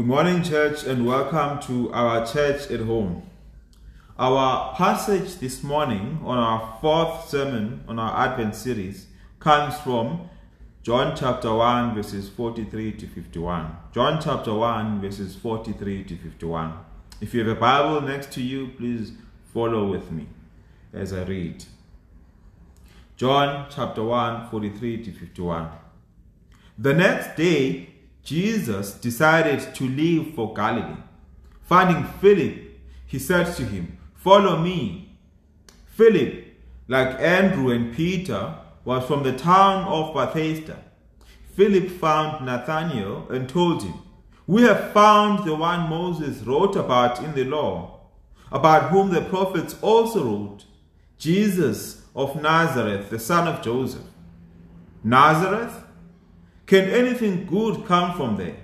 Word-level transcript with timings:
Good 0.00 0.06
morning, 0.06 0.42
church, 0.42 0.84
and 0.84 1.04
welcome 1.04 1.60
to 1.66 1.92
our 1.92 2.26
church 2.26 2.70
at 2.70 2.80
home. 2.80 3.28
Our 4.18 4.74
passage 4.74 5.36
this 5.36 5.62
morning 5.62 6.20
on 6.24 6.38
our 6.38 6.78
fourth 6.80 7.28
sermon 7.28 7.84
on 7.86 7.98
our 7.98 8.26
Advent 8.26 8.54
series 8.56 9.08
comes 9.40 9.76
from 9.80 10.30
John 10.82 11.14
chapter 11.14 11.54
1, 11.54 11.94
verses 11.94 12.30
43 12.30 12.92
to 12.92 13.06
51. 13.08 13.76
John 13.92 14.18
chapter 14.22 14.54
1, 14.54 15.02
verses 15.02 15.36
43 15.36 16.04
to 16.04 16.16
51. 16.16 16.72
If 17.20 17.34
you 17.34 17.46
have 17.46 17.54
a 17.54 17.60
Bible 17.60 18.00
next 18.00 18.32
to 18.32 18.42
you, 18.42 18.68
please 18.78 19.12
follow 19.52 19.86
with 19.86 20.10
me 20.10 20.28
as 20.94 21.12
I 21.12 21.24
read. 21.24 21.62
John 23.18 23.66
chapter 23.68 24.02
1, 24.02 24.48
43 24.48 25.04
to 25.04 25.12
51. 25.12 25.68
The 26.78 26.94
next 26.94 27.36
day, 27.36 27.90
Jesus 28.30 28.92
decided 28.92 29.74
to 29.74 29.88
leave 29.88 30.36
for 30.36 30.54
Galilee. 30.54 31.02
Finding 31.62 32.04
Philip, 32.20 32.78
he 33.04 33.18
said 33.18 33.56
to 33.56 33.64
him, 33.64 33.98
Follow 34.14 34.56
me. 34.56 35.16
Philip, 35.96 36.44
like 36.86 37.20
Andrew 37.20 37.72
and 37.72 37.92
Peter, 37.92 38.54
was 38.84 39.04
from 39.04 39.24
the 39.24 39.32
town 39.32 39.84
of 39.88 40.14
Bethsaida. 40.14 40.78
Philip 41.56 41.90
found 41.90 42.46
Nathanael 42.46 43.26
and 43.30 43.48
told 43.48 43.82
him, 43.82 43.94
We 44.46 44.62
have 44.62 44.92
found 44.92 45.44
the 45.44 45.56
one 45.56 45.90
Moses 45.90 46.46
wrote 46.46 46.76
about 46.76 47.20
in 47.24 47.34
the 47.34 47.42
law, 47.42 47.98
about 48.52 48.92
whom 48.92 49.10
the 49.10 49.22
prophets 49.22 49.74
also 49.82 50.24
wrote, 50.24 50.66
Jesus 51.18 52.02
of 52.14 52.40
Nazareth, 52.40 53.10
the 53.10 53.18
son 53.18 53.48
of 53.48 53.60
Joseph. 53.60 54.06
Nazareth? 55.02 55.82
Can 56.70 56.88
anything 56.88 57.46
good 57.46 57.84
come 57.84 58.16
from 58.16 58.36
there? 58.36 58.54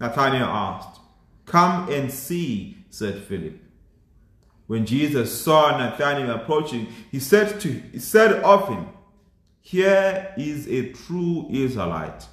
Nathanael 0.00 0.48
asked. 0.48 0.98
Come 1.44 1.90
and 1.92 2.10
see, 2.10 2.78
said 2.88 3.22
Philip. 3.22 3.60
When 4.66 4.86
Jesus 4.86 5.42
saw 5.42 5.76
Nathanael 5.76 6.30
approaching, 6.30 6.86
he 7.10 7.20
said 7.20 7.60
to 7.60 7.68
he 7.68 7.98
said 7.98 8.32
of 8.42 8.66
him, 8.70 8.88
Here 9.60 10.32
is 10.38 10.66
a 10.68 10.94
true 10.94 11.48
Israelite, 11.50 12.28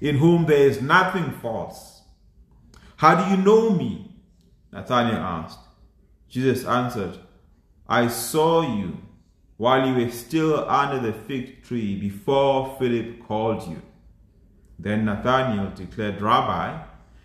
in 0.00 0.16
whom 0.16 0.46
there 0.46 0.66
is 0.66 0.80
nothing 0.80 1.32
false. 1.32 2.00
How 2.96 3.14
do 3.14 3.30
you 3.30 3.36
know 3.36 3.68
me? 3.68 4.10
Nathanael 4.72 5.20
asked. 5.20 5.60
Jesus 6.30 6.64
answered, 6.64 7.18
I 7.86 8.08
saw 8.08 8.62
you 8.62 8.96
while 9.58 9.86
you 9.86 10.02
were 10.02 10.10
still 10.10 10.66
under 10.66 10.98
the 10.98 11.12
fig 11.12 11.62
tree 11.62 11.94
before 12.00 12.74
Philip 12.78 13.22
called 13.28 13.68
you. 13.68 13.82
Then 14.78 15.04
Nathanael 15.04 15.72
declared, 15.74 16.20
Rabbi, 16.20 16.82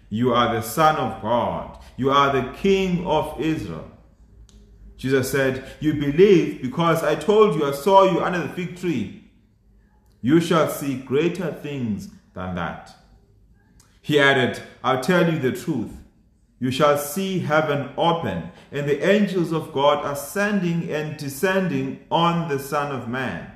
you 0.10 0.34
are 0.34 0.54
the 0.54 0.62
Son 0.62 0.96
of 0.98 1.22
God. 1.22 1.80
You 1.98 2.12
are 2.12 2.34
the 2.34 2.52
King 2.58 3.06
of 3.06 3.40
Israel. 3.40 3.90
Jesus 4.98 5.32
said, 5.32 5.66
You 5.80 5.94
believe 5.94 6.62
because 6.62 7.04
I 7.04 7.16
told 7.16 7.56
you 7.56 7.66
I 7.66 7.72
saw 7.72 8.04
you 8.04 8.22
under 8.22 8.40
the 8.40 8.50
fig 8.50 8.78
tree. 8.78 9.24
You 10.22 10.40
shall 10.40 10.70
see 10.70 10.96
greater 10.98 11.52
things 11.52 12.10
than 12.34 12.56
that. 12.56 12.96
He 14.02 14.20
added, 14.20 14.62
I'll 14.84 15.02
tell 15.02 15.32
you 15.32 15.40
the 15.40 15.52
truth. 15.52 15.92
You 16.60 16.70
shall 16.70 16.98
see 16.98 17.40
heaven 17.40 17.90
open 17.98 18.52
and 18.72 18.88
the 18.88 19.04
angels 19.04 19.52
of 19.52 19.74
God 19.74 20.06
ascending 20.06 20.92
and 20.92 21.18
descending 21.18 22.06
on 22.12 22.50
the 22.50 22.60
Son 22.60 22.92
of 22.92 23.08
Man. 23.08 23.51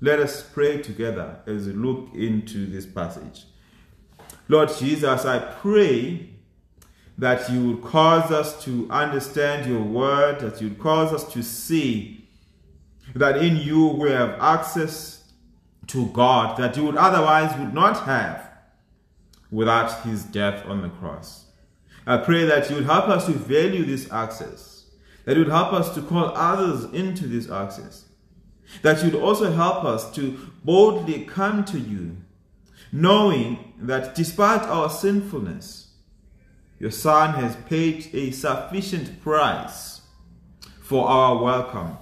Let 0.00 0.20
us 0.20 0.42
pray 0.42 0.80
together 0.80 1.40
as 1.46 1.66
we 1.66 1.72
look 1.72 2.14
into 2.14 2.66
this 2.66 2.86
passage. 2.86 3.44
Lord 4.48 4.70
Jesus, 4.78 5.24
I 5.24 5.38
pray 5.38 6.30
that 7.16 7.50
you 7.50 7.68
would 7.68 7.82
cause 7.82 8.30
us 8.30 8.62
to 8.64 8.88
understand 8.90 9.68
your 9.68 9.82
word, 9.82 10.40
that 10.40 10.60
you 10.60 10.68
would 10.68 10.78
cause 10.78 11.12
us 11.12 11.32
to 11.32 11.42
see 11.42 12.28
that 13.14 13.38
in 13.38 13.56
you 13.56 13.86
we 13.88 14.10
have 14.10 14.38
access 14.40 15.18
to 15.88 16.06
God 16.08 16.58
that 16.58 16.76
you 16.76 16.84
would 16.84 16.96
otherwise 16.96 17.58
would 17.58 17.74
not 17.74 18.04
have 18.04 18.46
without 19.50 20.02
his 20.02 20.22
death 20.24 20.64
on 20.66 20.82
the 20.82 20.90
cross. 20.90 21.46
I 22.06 22.18
pray 22.18 22.44
that 22.44 22.70
you 22.70 22.76
would 22.76 22.84
help 22.84 23.08
us 23.08 23.26
to 23.26 23.32
value 23.32 23.84
this 23.84 24.10
access, 24.12 24.86
that 25.24 25.36
you 25.36 25.44
would 25.44 25.52
help 25.52 25.72
us 25.72 25.94
to 25.94 26.02
call 26.02 26.32
others 26.36 26.84
into 26.92 27.26
this 27.26 27.50
access, 27.50 28.04
that 28.82 29.02
you'd 29.02 29.14
also 29.14 29.52
help 29.52 29.84
us 29.84 30.10
to 30.14 30.50
boldly 30.64 31.24
come 31.24 31.64
to 31.64 31.78
you, 31.78 32.16
knowing 32.92 33.72
that 33.78 34.14
despite 34.14 34.62
our 34.62 34.90
sinfulness, 34.90 35.88
your 36.78 36.90
Son 36.90 37.34
has 37.34 37.56
paid 37.68 38.08
a 38.12 38.30
sufficient 38.30 39.20
price 39.22 40.02
for 40.80 41.08
our 41.08 41.42
welcome. 41.42 41.98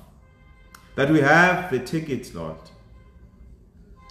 That 0.96 1.10
we 1.10 1.20
have 1.20 1.70
the 1.70 1.78
ticket, 1.78 2.34
Lord. 2.34 2.56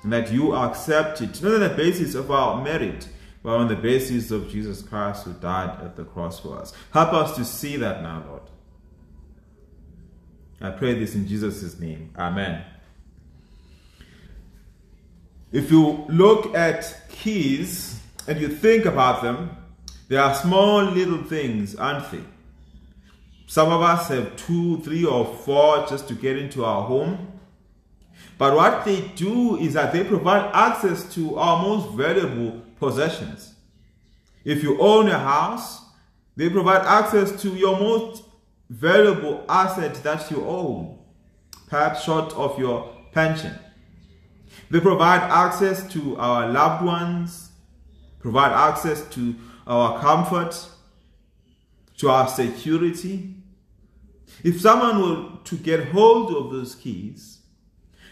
And 0.03 0.13
that 0.13 0.31
you 0.31 0.51
are 0.51 0.69
accepted, 0.69 1.41
not 1.41 1.53
on 1.53 1.59
the 1.61 1.69
basis 1.69 2.13
of 2.13 2.29
our 2.29 2.63
merit, 2.63 3.07
but 3.41 3.57
on 3.57 3.67
the 3.67 3.75
basis 3.75 4.31
of 4.31 4.49
Jesus 4.49 4.81
Christ 4.81 5.25
who 5.25 5.33
died 5.33 5.79
at 5.83 5.95
the 5.95 6.03
cross 6.03 6.39
for 6.39 6.59
us. 6.59 6.73
Help 6.91 7.13
us 7.13 7.35
to 7.35 7.45
see 7.45 7.77
that 7.77 8.01
now, 8.01 8.23
Lord. 8.27 8.41
I 10.61 10.71
pray 10.71 10.97
this 10.97 11.15
in 11.15 11.27
Jesus' 11.27 11.79
name. 11.79 12.11
Amen. 12.17 12.63
If 15.51 15.71
you 15.71 16.05
look 16.09 16.55
at 16.55 17.09
keys 17.09 18.01
and 18.27 18.39
you 18.39 18.49
think 18.49 18.85
about 18.85 19.21
them, 19.21 19.55
they 20.07 20.17
are 20.17 20.33
small 20.35 20.83
little 20.83 21.23
things, 21.23 21.75
aren't 21.75 22.11
they? 22.11 22.23
Some 23.47 23.71
of 23.71 23.81
us 23.81 24.07
have 24.09 24.35
two, 24.35 24.79
three, 24.81 25.05
or 25.05 25.25
four 25.25 25.85
just 25.87 26.07
to 26.07 26.13
get 26.13 26.37
into 26.37 26.65
our 26.65 26.83
home. 26.83 27.39
But 28.37 28.55
what 28.55 28.85
they 28.85 29.01
do 29.15 29.57
is 29.57 29.73
that 29.73 29.93
they 29.93 30.03
provide 30.03 30.51
access 30.53 31.13
to 31.15 31.37
our 31.37 31.61
most 31.61 31.95
valuable 31.95 32.61
possessions. 32.77 33.53
If 34.43 34.61
you 34.61 34.79
own 34.79 35.07
a 35.07 35.17
house, 35.17 35.83
they 36.35 36.49
provide 36.49 36.85
access 36.85 37.41
to 37.43 37.49
your 37.55 37.79
most 37.79 38.23
valuable 38.69 39.45
asset 39.47 39.95
that 40.03 40.29
you 40.31 40.45
own, 40.45 40.97
perhaps 41.67 42.03
short 42.03 42.33
of 42.33 42.57
your 42.59 42.93
pension. 43.11 43.57
They 44.69 44.79
provide 44.79 45.21
access 45.21 45.87
to 45.93 46.17
our 46.17 46.49
loved 46.49 46.85
ones, 46.85 47.49
provide 48.19 48.51
access 48.51 49.07
to 49.09 49.35
our 49.67 49.99
comfort, 49.99 50.67
to 51.97 52.09
our 52.09 52.27
security. 52.27 53.35
If 54.43 54.61
someone 54.61 55.01
were 55.01 55.37
to 55.43 55.55
get 55.57 55.89
hold 55.89 56.35
of 56.35 56.51
those 56.51 56.75
keys, 56.75 57.39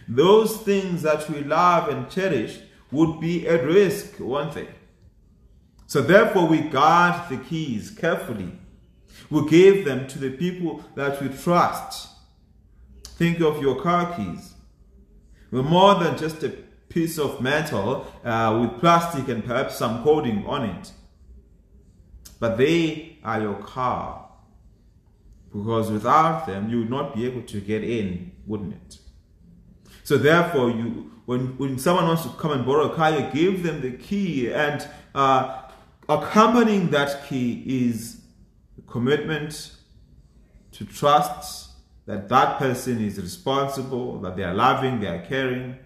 those 0.08 0.58
things 0.58 1.02
that 1.04 1.30
we 1.30 1.42
love 1.42 1.90
and 1.90 2.10
cherish 2.10 2.60
would 2.92 3.20
be 3.20 3.48
at 3.48 3.64
risk, 3.64 4.20
won't 4.20 4.54
they? 4.54 4.68
So 5.88 6.02
therefore 6.02 6.48
we 6.48 6.60
guard 6.60 7.30
the 7.30 7.38
keys 7.38 7.92
carefully. 7.92 8.52
We 9.30 9.48
gave 9.50 9.86
them 9.86 10.08
to 10.08 10.20
the 10.20 10.32
people 10.32 10.84
that 10.96 11.22
we 11.22 11.30
trust. 11.30 12.10
Think 13.04 13.40
of 13.42 13.62
your 13.62 13.82
car 13.82 14.16
keys. 14.16 14.54
We're 15.52 15.64
more 15.64 15.96
than 15.96 16.18
just 16.18 16.44
a 16.44 16.50
piece 16.90 17.18
of 17.18 17.42
metal 17.42 18.08
uh, 18.24 18.58
with 18.62 18.80
plastic 18.80 19.28
and 19.28 19.44
perhaps 19.44 19.76
some 19.76 20.04
coating 20.04 20.46
on 20.46 20.66
it. 20.66 20.92
But 22.40 22.58
they 22.58 23.18
are 23.24 23.42
your 23.42 23.56
car. 23.56 24.30
Because 25.52 25.92
without 25.92 26.48
them, 26.48 26.70
you 26.70 26.80
would 26.80 26.90
not 26.90 27.16
be 27.16 27.26
able 27.26 27.44
to 27.44 27.62
get 27.62 27.84
in, 27.84 28.32
wouldn't 28.48 28.74
it? 28.74 28.98
So 30.04 30.18
therefore, 30.18 30.72
you 30.72 31.12
when, 31.26 31.58
when 31.58 31.78
someone 31.78 32.08
wants 32.08 32.24
to 32.24 32.30
come 32.30 32.52
and 32.52 32.66
borrow 32.66 32.92
a 32.92 32.96
car, 32.96 33.12
you 33.12 33.30
give 33.32 33.64
them 33.64 33.82
the 33.82 33.92
key 33.92 34.52
and 34.52 34.86
uh, 35.16 35.62
accompanying 36.10 36.90
that 36.90 37.28
key 37.28 37.64
is 37.66 38.20
commitment 38.88 39.72
to 40.72 40.86
trust 40.86 41.72
that 42.06 42.30
that 42.30 42.60
person 42.60 43.04
is 43.04 43.20
responsible, 43.20 44.20
that 44.22 44.36
they 44.36 44.44
are 44.44 44.54
loving, 44.54 45.00
they 45.00 45.08
are 45.08 45.26
caring. 45.26 45.78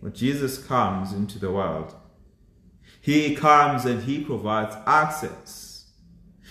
When 0.00 0.12
Jesus 0.12 0.58
comes 0.58 1.12
into 1.12 1.38
the 1.38 1.50
world, 1.50 1.94
he 3.00 3.34
comes 3.34 3.84
and 3.84 4.02
he 4.02 4.24
provides 4.24 4.74
access. 4.86 5.86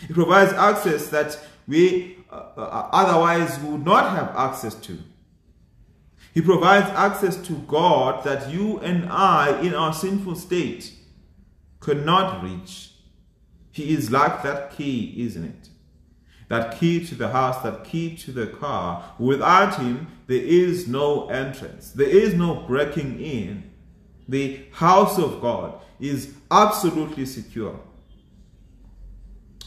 He 0.08 0.14
provides 0.14 0.54
access 0.54 1.08
that 1.08 1.40
we 1.68 2.18
uh, 2.32 2.36
uh, 2.58 2.90
otherwise 2.92 3.60
would 3.60 3.86
not 3.86 4.16
have 4.16 4.36
access 4.36 4.76
to. 4.76 4.98
He 6.34 6.42
provides 6.42 6.88
access 6.92 7.36
to 7.48 7.54
God 7.54 8.24
that 8.24 8.50
you 8.52 8.80
and 8.80 9.10
I, 9.10 9.60
in 9.62 9.74
our 9.74 9.94
sinful 9.94 10.36
state, 10.36 10.94
could 11.80 12.06
not 12.06 12.44
reach. 12.44 12.91
He 13.72 13.94
is 13.94 14.12
like 14.12 14.44
that 14.44 14.72
key, 14.72 15.16
isn't 15.18 15.44
it? 15.44 15.70
That 16.50 16.78
key 16.78 17.06
to 17.06 17.16
the 17.16 17.30
house, 17.30 17.64
that 17.64 17.86
key 17.86 18.16
to 18.18 18.32
the 18.32 18.48
car. 18.48 19.14
Without 19.18 19.80
him, 19.80 20.08
there 20.28 20.42
is 20.42 20.88
no 20.88 21.30
entrance. 21.30 21.92
There 21.92 22.10
is 22.10 22.34
no 22.34 22.56
breaking 22.68 23.22
in. 23.22 23.72
the 24.28 24.62
house 24.72 25.20
of 25.20 25.42
God, 25.42 25.82
is 26.00 26.34
absolutely 26.50 27.26
secure. 27.26 27.80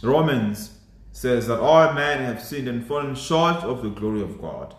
Romans 0.02 0.78
says 1.12 1.46
that 1.46 1.60
all 1.60 1.92
men 1.92 2.24
have 2.24 2.42
sinned 2.42 2.66
and 2.66 2.84
fallen 2.86 3.14
short 3.14 3.56
of 3.58 3.82
the 3.82 3.90
glory 3.90 4.22
of 4.22 4.40
God. 4.40 4.74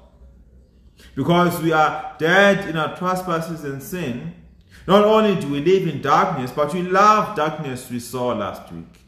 Because 1.15 1.61
we 1.61 1.71
are 1.71 2.15
dead 2.19 2.67
in 2.67 2.77
our 2.77 2.97
trespasses 2.97 3.63
and 3.63 3.81
sin, 3.81 4.35
not 4.87 5.05
only 5.05 5.39
do 5.39 5.47
we 5.47 5.61
live 5.61 5.87
in 5.87 6.01
darkness, 6.01 6.51
but 6.51 6.73
we 6.73 6.81
love 6.81 7.35
darkness 7.35 7.89
we 7.89 7.99
saw 7.99 8.33
last 8.33 8.71
week. 8.71 9.04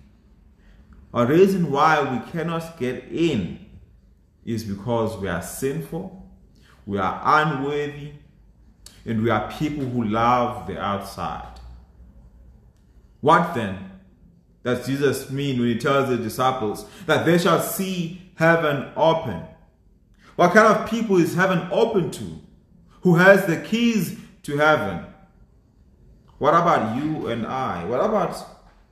A 1.17 1.25
reason 1.25 1.71
why 1.71 1.99
we 2.13 2.31
cannot 2.31 2.77
get 2.77 3.05
in 3.05 3.65
is 4.45 4.63
because 4.63 5.17
we 5.17 5.27
are 5.27 5.41
sinful, 5.41 6.31
we 6.85 6.99
are 6.99 7.19
unworthy, 7.25 8.11
and 9.03 9.23
we 9.23 9.31
are 9.31 9.51
people 9.51 9.83
who 9.83 10.03
love 10.03 10.67
the 10.67 10.79
outside. 10.79 11.59
What 13.19 13.55
then 13.55 13.89
does 14.63 14.85
Jesus 14.85 15.31
mean 15.31 15.59
when 15.59 15.69
he 15.69 15.79
tells 15.79 16.09
the 16.09 16.17
disciples 16.17 16.85
that 17.07 17.25
they 17.25 17.39
shall 17.39 17.61
see 17.61 18.21
heaven 18.35 18.91
open? 18.95 19.41
What 20.35 20.53
kind 20.53 20.67
of 20.67 20.87
people 20.87 21.17
is 21.17 21.33
heaven 21.33 21.67
open 21.71 22.11
to? 22.11 22.39
Who 23.01 23.15
has 23.15 23.47
the 23.47 23.57
keys 23.57 24.19
to 24.43 24.57
heaven? 24.57 25.03
What 26.37 26.53
about 26.53 26.95
you 26.95 27.25
and 27.29 27.47
I? 27.47 27.85
What 27.85 28.01
about 28.01 28.37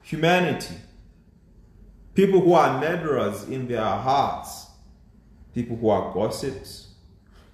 humanity? 0.01 0.77
People 2.15 2.39
who 2.39 2.53
are 2.53 2.79
murderers 2.79 3.43
in 3.43 3.67
their 3.67 3.83
hearts, 3.83 4.67
people 5.53 5.75
who 5.75 5.89
are 5.89 6.13
gossips, 6.13 6.93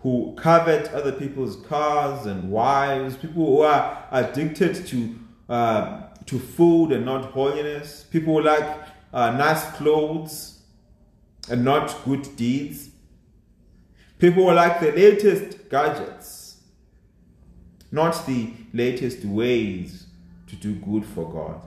who 0.01 0.35
covet 0.37 0.91
other 0.93 1.11
people's 1.11 1.55
cars 1.67 2.27
and 2.27 2.51
wives, 2.51 3.15
people 3.15 3.45
who 3.45 3.61
are 3.61 4.07
addicted 4.11 4.85
to 4.87 5.15
uh, 5.49 6.03
to 6.27 6.39
food 6.39 6.91
and 6.91 7.03
not 7.03 7.25
holiness, 7.31 8.05
people 8.09 8.35
who 8.35 8.43
like 8.43 8.87
uh, 9.13 9.31
nice 9.31 9.63
clothes 9.71 10.61
and 11.49 11.65
not 11.65 11.95
good 12.05 12.35
deeds, 12.35 12.89
people 14.19 14.47
who 14.47 14.53
like 14.53 14.79
the 14.79 14.91
latest 14.91 15.69
gadgets, 15.69 16.61
not 17.91 18.25
the 18.27 18.53
latest 18.73 19.25
ways 19.25 20.05
to 20.47 20.55
do 20.55 20.75
good 20.75 21.05
for 21.05 21.29
God. 21.31 21.61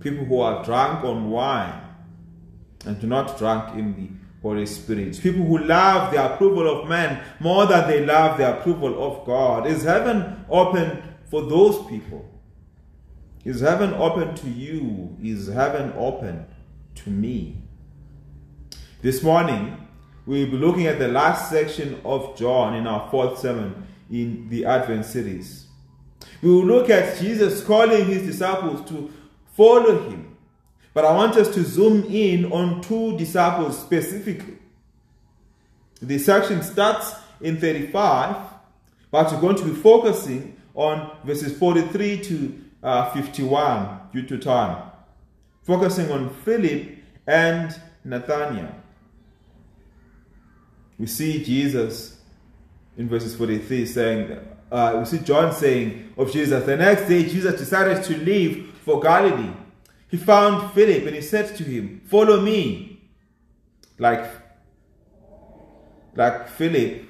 People 0.00 0.24
who 0.24 0.40
are 0.40 0.64
drunk 0.64 1.04
on 1.04 1.30
wine 1.30 1.80
and 2.86 2.98
do 3.00 3.06
not 3.06 3.38
drunk 3.38 3.76
in 3.78 3.94
the 3.94 4.08
Holy 4.42 4.64
Spirit. 4.64 5.20
People 5.22 5.44
who 5.44 5.58
love 5.58 6.10
the 6.12 6.32
approval 6.32 6.66
of 6.66 6.88
men 6.88 7.22
more 7.40 7.66
than 7.66 7.88
they 7.88 8.04
love 8.04 8.38
the 8.38 8.58
approval 8.58 9.02
of 9.02 9.26
God. 9.26 9.66
Is 9.66 9.82
heaven 9.82 10.44
open 10.48 11.02
for 11.30 11.42
those 11.42 11.86
people? 11.88 12.26
Is 13.44 13.60
heaven 13.60 13.92
open 13.94 14.34
to 14.36 14.48
you? 14.48 15.16
Is 15.22 15.48
heaven 15.48 15.92
open 15.96 16.46
to 16.96 17.10
me? 17.10 17.62
This 19.02 19.22
morning, 19.22 19.86
we'll 20.26 20.46
be 20.46 20.56
looking 20.56 20.86
at 20.86 20.98
the 20.98 21.08
last 21.08 21.50
section 21.50 22.00
of 22.04 22.36
John 22.36 22.74
in 22.74 22.86
our 22.86 23.10
fourth 23.10 23.38
sermon 23.38 23.86
in 24.10 24.48
the 24.48 24.64
Advent 24.64 25.04
series. 25.04 25.66
We 26.42 26.50
will 26.50 26.64
look 26.64 26.90
at 26.90 27.18
Jesus 27.18 27.62
calling 27.64 28.06
his 28.06 28.22
disciples 28.22 28.86
to 28.88 29.10
follow 29.52 30.08
him 30.08 30.30
but 30.92 31.04
I 31.04 31.12
want 31.12 31.36
us 31.36 31.52
to 31.54 31.62
zoom 31.62 32.04
in 32.04 32.50
on 32.52 32.80
two 32.80 33.16
disciples 33.16 33.78
specifically. 33.78 34.58
The 36.02 36.18
section 36.18 36.62
starts 36.62 37.14
in 37.40 37.58
35, 37.58 38.36
but 39.10 39.32
we're 39.32 39.40
going 39.40 39.56
to 39.56 39.64
be 39.64 39.74
focusing 39.74 40.56
on 40.74 41.16
verses 41.24 41.56
43 41.56 42.20
to 42.22 42.60
uh, 42.82 43.10
51 43.12 44.00
due 44.12 44.22
to 44.22 44.38
time. 44.38 44.90
Focusing 45.62 46.10
on 46.10 46.30
Philip 46.30 46.98
and 47.26 47.78
Nathaniel. 48.02 48.74
We 50.98 51.06
see 51.06 51.44
Jesus 51.44 52.18
in 52.96 53.08
verses 53.08 53.36
43 53.36 53.86
saying, 53.86 54.38
uh, 54.72 54.96
we 54.98 55.04
see 55.04 55.18
John 55.18 55.52
saying 55.52 56.14
of 56.16 56.32
Jesus, 56.32 56.64
the 56.64 56.76
next 56.76 57.08
day 57.08 57.28
Jesus 57.28 57.58
decided 57.58 58.02
to 58.04 58.16
leave 58.18 58.69
for 58.90 59.00
Galilee 59.00 59.52
he 60.10 60.16
found 60.16 60.72
Philip 60.72 61.06
and 61.06 61.14
he 61.14 61.22
said 61.22 61.56
to 61.56 61.62
him, 61.62 62.02
Follow 62.06 62.40
me. 62.40 63.00
Like, 63.98 64.28
like 66.16 66.48
Philip, 66.48 67.04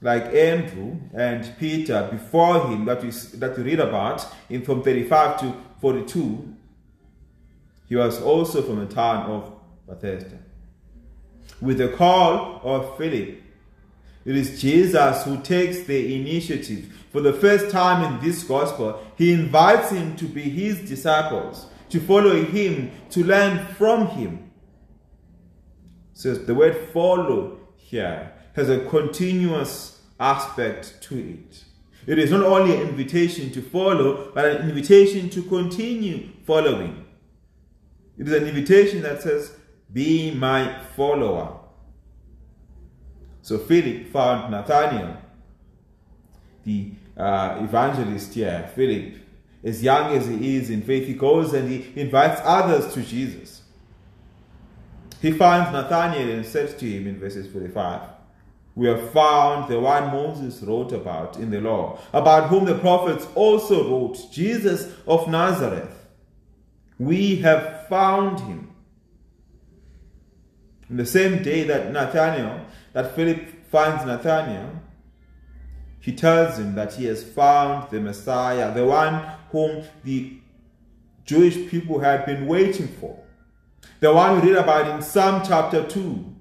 like 0.00 0.24
Andrew 0.34 0.96
and 1.14 1.52
Peter 1.58 2.08
before 2.10 2.66
him 2.66 2.84
that 2.86 3.02
we, 3.02 3.10
that 3.10 3.56
we 3.56 3.62
read 3.62 3.80
about 3.80 4.26
in 4.48 4.62
from 4.62 4.82
35 4.82 5.40
to 5.40 5.54
42, 5.80 6.56
he 7.88 7.94
was 7.94 8.20
also 8.20 8.62
from 8.62 8.80
the 8.80 8.92
town 8.92 9.30
of 9.30 9.52
Bethesda. 9.86 10.38
With 11.60 11.78
the 11.78 11.90
call 11.90 12.60
of 12.64 12.96
Philip, 12.96 13.40
it 14.24 14.36
is 14.36 14.60
Jesus 14.60 15.22
who 15.24 15.40
takes 15.42 15.82
the 15.84 16.20
initiative. 16.20 16.92
For 17.12 17.20
the 17.20 17.32
first 17.32 17.70
time 17.70 18.12
in 18.12 18.20
this 18.24 18.42
gospel, 18.42 19.00
he 19.16 19.32
invites 19.32 19.90
him 19.90 20.16
to 20.16 20.24
be 20.24 20.42
his 20.42 20.88
disciples 20.88 21.66
to 21.92 22.00
follow 22.00 22.42
him, 22.42 22.90
to 23.10 23.22
learn 23.22 23.66
from 23.74 24.06
him. 24.06 24.50
So 26.14 26.34
the 26.34 26.54
word 26.54 26.88
follow 26.90 27.58
here 27.76 28.32
has 28.54 28.70
a 28.70 28.86
continuous 28.86 30.00
aspect 30.18 31.02
to 31.02 31.18
it. 31.18 31.64
It 32.06 32.18
is 32.18 32.30
not 32.30 32.44
only 32.44 32.74
an 32.74 32.88
invitation 32.88 33.52
to 33.52 33.60
follow, 33.60 34.32
but 34.34 34.46
an 34.46 34.70
invitation 34.70 35.28
to 35.30 35.42
continue 35.42 36.30
following. 36.46 37.04
It 38.16 38.26
is 38.26 38.32
an 38.32 38.48
invitation 38.48 39.02
that 39.02 39.20
says, 39.20 39.54
Be 39.92 40.30
my 40.30 40.82
follower. 40.96 41.60
So 43.42 43.58
Philip 43.58 44.08
found 44.08 44.50
Nathaniel, 44.50 45.18
the 46.64 46.92
uh, 47.16 47.58
evangelist 47.60 48.34
here, 48.34 48.70
Philip, 48.74 49.16
as 49.64 49.82
young 49.82 50.16
as 50.16 50.26
he 50.26 50.56
is 50.56 50.70
in 50.70 50.82
faith, 50.82 51.06
he 51.06 51.14
goes 51.14 51.52
and 51.52 51.70
he 51.70 51.92
invites 52.00 52.40
others 52.44 52.92
to 52.94 53.02
Jesus. 53.02 53.62
He 55.20 55.30
finds 55.30 55.70
Nathanael 55.72 56.30
and 56.30 56.44
says 56.44 56.74
to 56.74 56.84
him 56.84 57.06
in 57.06 57.20
verses 57.20 57.50
45, 57.52 58.00
We 58.74 58.88
have 58.88 59.12
found 59.12 59.70
the 59.70 59.78
one 59.78 60.10
Moses 60.10 60.60
wrote 60.62 60.92
about 60.92 61.36
in 61.36 61.50
the 61.50 61.60
law, 61.60 62.00
about 62.12 62.48
whom 62.48 62.64
the 62.64 62.76
prophets 62.76 63.26
also 63.36 63.88
wrote, 63.88 64.18
Jesus 64.32 64.92
of 65.06 65.28
Nazareth. 65.28 65.96
We 66.98 67.36
have 67.36 67.86
found 67.88 68.40
him. 68.40 68.74
In 70.90 70.96
the 70.96 71.06
same 71.06 71.42
day 71.42 71.62
that 71.64 71.92
Nathanael, 71.92 72.66
that 72.92 73.14
Philip 73.14 73.70
finds 73.70 74.04
Nathanael, 74.04 74.82
he 76.02 76.10
tells 76.12 76.58
him 76.58 76.74
that 76.74 76.94
he 76.94 77.04
has 77.04 77.22
found 77.22 77.88
the 77.90 78.00
Messiah, 78.00 78.74
the 78.74 78.84
one 78.84 79.24
whom 79.52 79.84
the 80.02 80.36
Jewish 81.24 81.68
people 81.68 82.00
had 82.00 82.26
been 82.26 82.46
waiting 82.46 82.88
for. 82.88 83.22
The 84.00 84.12
one 84.12 84.40
we 84.40 84.48
read 84.48 84.58
about 84.58 84.88
in 84.88 85.00
Psalm 85.00 85.42
chapter 85.46 85.86
2. 85.86 86.34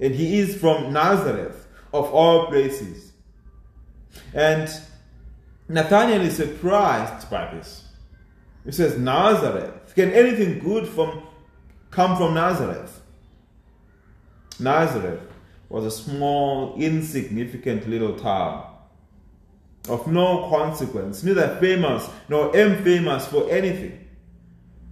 And 0.00 0.14
he 0.14 0.38
is 0.38 0.56
from 0.56 0.94
Nazareth, 0.94 1.68
of 1.92 2.10
all 2.10 2.46
places. 2.46 3.12
And 4.32 4.70
Nathanael 5.68 6.22
is 6.22 6.34
surprised 6.34 7.28
by 7.28 7.54
this. 7.54 7.84
He 8.64 8.72
says, 8.72 8.98
Nazareth. 8.98 9.94
Can 9.94 10.10
anything 10.10 10.58
good 10.58 10.88
from 10.88 11.22
come 11.90 12.16
from 12.16 12.32
Nazareth? 12.32 13.02
Nazareth 14.58 15.20
was 15.74 15.84
a 15.84 15.90
small, 15.90 16.76
insignificant 16.76 17.88
little 17.88 18.16
town 18.16 18.64
of 19.88 20.06
no 20.06 20.48
consequence, 20.48 21.24
neither 21.24 21.56
famous 21.60 22.08
nor 22.28 22.56
infamous 22.56 23.26
for 23.26 23.50
anything. 23.50 24.06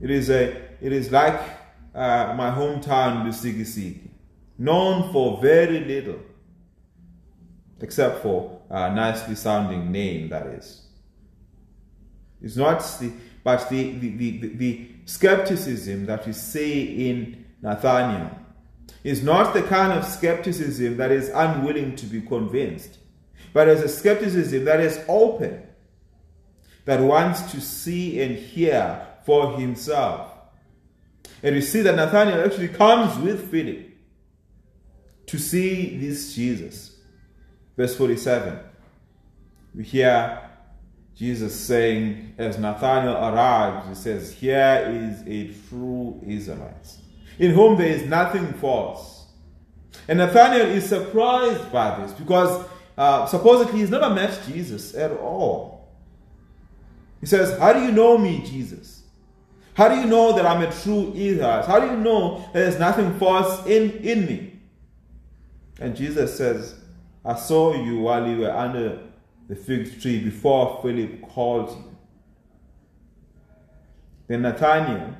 It 0.00 0.10
is 0.10 0.28
a 0.28 0.48
it 0.80 0.92
is 0.92 1.12
like 1.12 1.40
uh, 1.94 2.34
my 2.36 2.50
hometown 2.50 3.24
Lusikisiki, 3.24 4.08
known 4.58 5.12
for 5.12 5.40
very 5.40 5.84
little, 5.84 6.18
except 7.80 8.20
for 8.20 8.60
a 8.68 8.92
nicely 8.92 9.36
sounding 9.36 9.92
name. 9.92 10.30
That 10.30 10.48
is. 10.48 10.84
It's 12.42 12.56
not 12.56 12.80
the 12.98 13.12
but 13.44 13.68
the 13.70 13.92
the, 13.92 14.16
the, 14.16 14.48
the 14.56 14.88
skepticism 15.04 16.06
that 16.06 16.26
we 16.26 16.32
see 16.32 17.08
in 17.08 17.44
Nathaniel 17.62 18.41
is 19.04 19.22
not 19.22 19.54
the 19.54 19.62
kind 19.62 19.92
of 19.92 20.04
skepticism 20.04 20.96
that 20.96 21.10
is 21.10 21.28
unwilling 21.30 21.96
to 21.96 22.06
be 22.06 22.20
convinced 22.20 22.98
but 23.52 23.68
as 23.68 23.82
a 23.82 23.88
skepticism 23.88 24.64
that 24.64 24.80
is 24.80 24.98
open, 25.08 25.62
that 26.84 27.00
wants 27.00 27.52
to 27.52 27.60
see 27.60 28.20
and 28.22 28.36
hear 28.36 29.06
for 29.24 29.58
himself. 29.58 30.30
And 31.42 31.54
we 31.54 31.60
see 31.60 31.82
that 31.82 31.96
Nathaniel 31.96 32.44
actually 32.44 32.68
comes 32.68 33.16
with 33.18 33.50
Philip 33.50 33.90
to 35.26 35.38
see 35.38 35.98
this 35.98 36.34
Jesus. 36.34 36.96
Verse 37.76 37.96
47. 37.96 38.58
We 39.74 39.84
hear 39.84 40.50
Jesus 41.16 41.58
saying, 41.58 42.34
as 42.38 42.58
Nathanael 42.58 43.16
arrives, 43.16 43.88
he 43.88 43.94
says, 43.94 44.32
Here 44.32 44.84
is 44.88 45.22
a 45.26 45.54
true 45.68 46.20
Israelite, 46.26 46.96
in 47.38 47.52
whom 47.52 47.76
there 47.76 47.88
is 47.88 48.04
nothing 48.04 48.52
false. 48.54 49.26
And 50.08 50.18
Nathanael 50.18 50.68
is 50.68 50.88
surprised 50.88 51.70
by 51.72 52.00
this 52.00 52.12
because 52.12 52.66
uh, 52.96 53.26
supposedly 53.26 53.80
he's 53.80 53.90
never 53.90 54.10
met 54.10 54.38
Jesus 54.46 54.94
at 54.94 55.10
all. 55.12 55.88
He 57.20 57.26
says, 57.26 57.58
How 57.58 57.72
do 57.72 57.80
you 57.80 57.92
know 57.92 58.18
me, 58.18 58.42
Jesus? 58.44 59.02
How 59.74 59.88
do 59.88 59.94
you 59.94 60.06
know 60.06 60.34
that 60.34 60.44
I'm 60.44 60.62
a 60.62 60.70
true 60.82 61.12
Israelite? 61.14 61.64
How 61.64 61.80
do 61.80 61.86
you 61.86 61.96
know 61.96 62.38
that 62.38 62.54
there's 62.54 62.78
nothing 62.78 63.18
false 63.18 63.64
in, 63.66 63.92
in 63.98 64.26
me? 64.26 64.60
And 65.80 65.96
Jesus 65.96 66.36
says, 66.36 66.74
I 67.24 67.36
saw 67.36 67.74
you 67.74 68.00
while 68.00 68.28
you 68.28 68.38
were 68.38 68.50
under 68.50 68.98
the 69.48 69.56
fig 69.56 70.00
tree 70.00 70.18
before 70.18 70.80
Philip 70.82 71.22
called 71.22 71.70
you. 71.70 71.96
Then 74.26 74.42
Nathanael, 74.42 75.16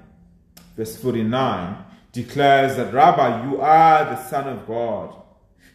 verse 0.77 0.97
49, 0.97 1.85
declares 2.13 2.77
that, 2.77 2.93
Rabbi, 2.93 3.51
you 3.51 3.61
are 3.61 4.05
the 4.05 4.23
Son 4.29 4.47
of 4.47 4.67
God. 4.67 5.17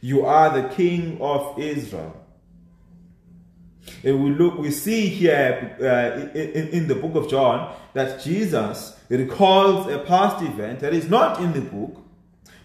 You 0.01 0.25
are 0.25 0.61
the 0.61 0.69
King 0.69 1.17
of 1.19 1.57
Israel. 1.59 2.23
And 4.03 4.23
we 4.23 4.29
look, 4.29 4.57
we 4.57 4.69
see 4.69 5.07
here 5.07 5.75
uh, 5.81 6.37
in, 6.37 6.67
in 6.69 6.87
the 6.87 6.95
book 6.95 7.15
of 7.15 7.29
John 7.29 7.75
that 7.93 8.21
Jesus 8.21 8.95
recalls 9.09 9.87
a 9.91 9.99
past 9.99 10.43
event 10.43 10.81
that 10.81 10.93
is 10.93 11.09
not 11.09 11.41
in 11.41 11.53
the 11.53 11.61
book, 11.61 12.03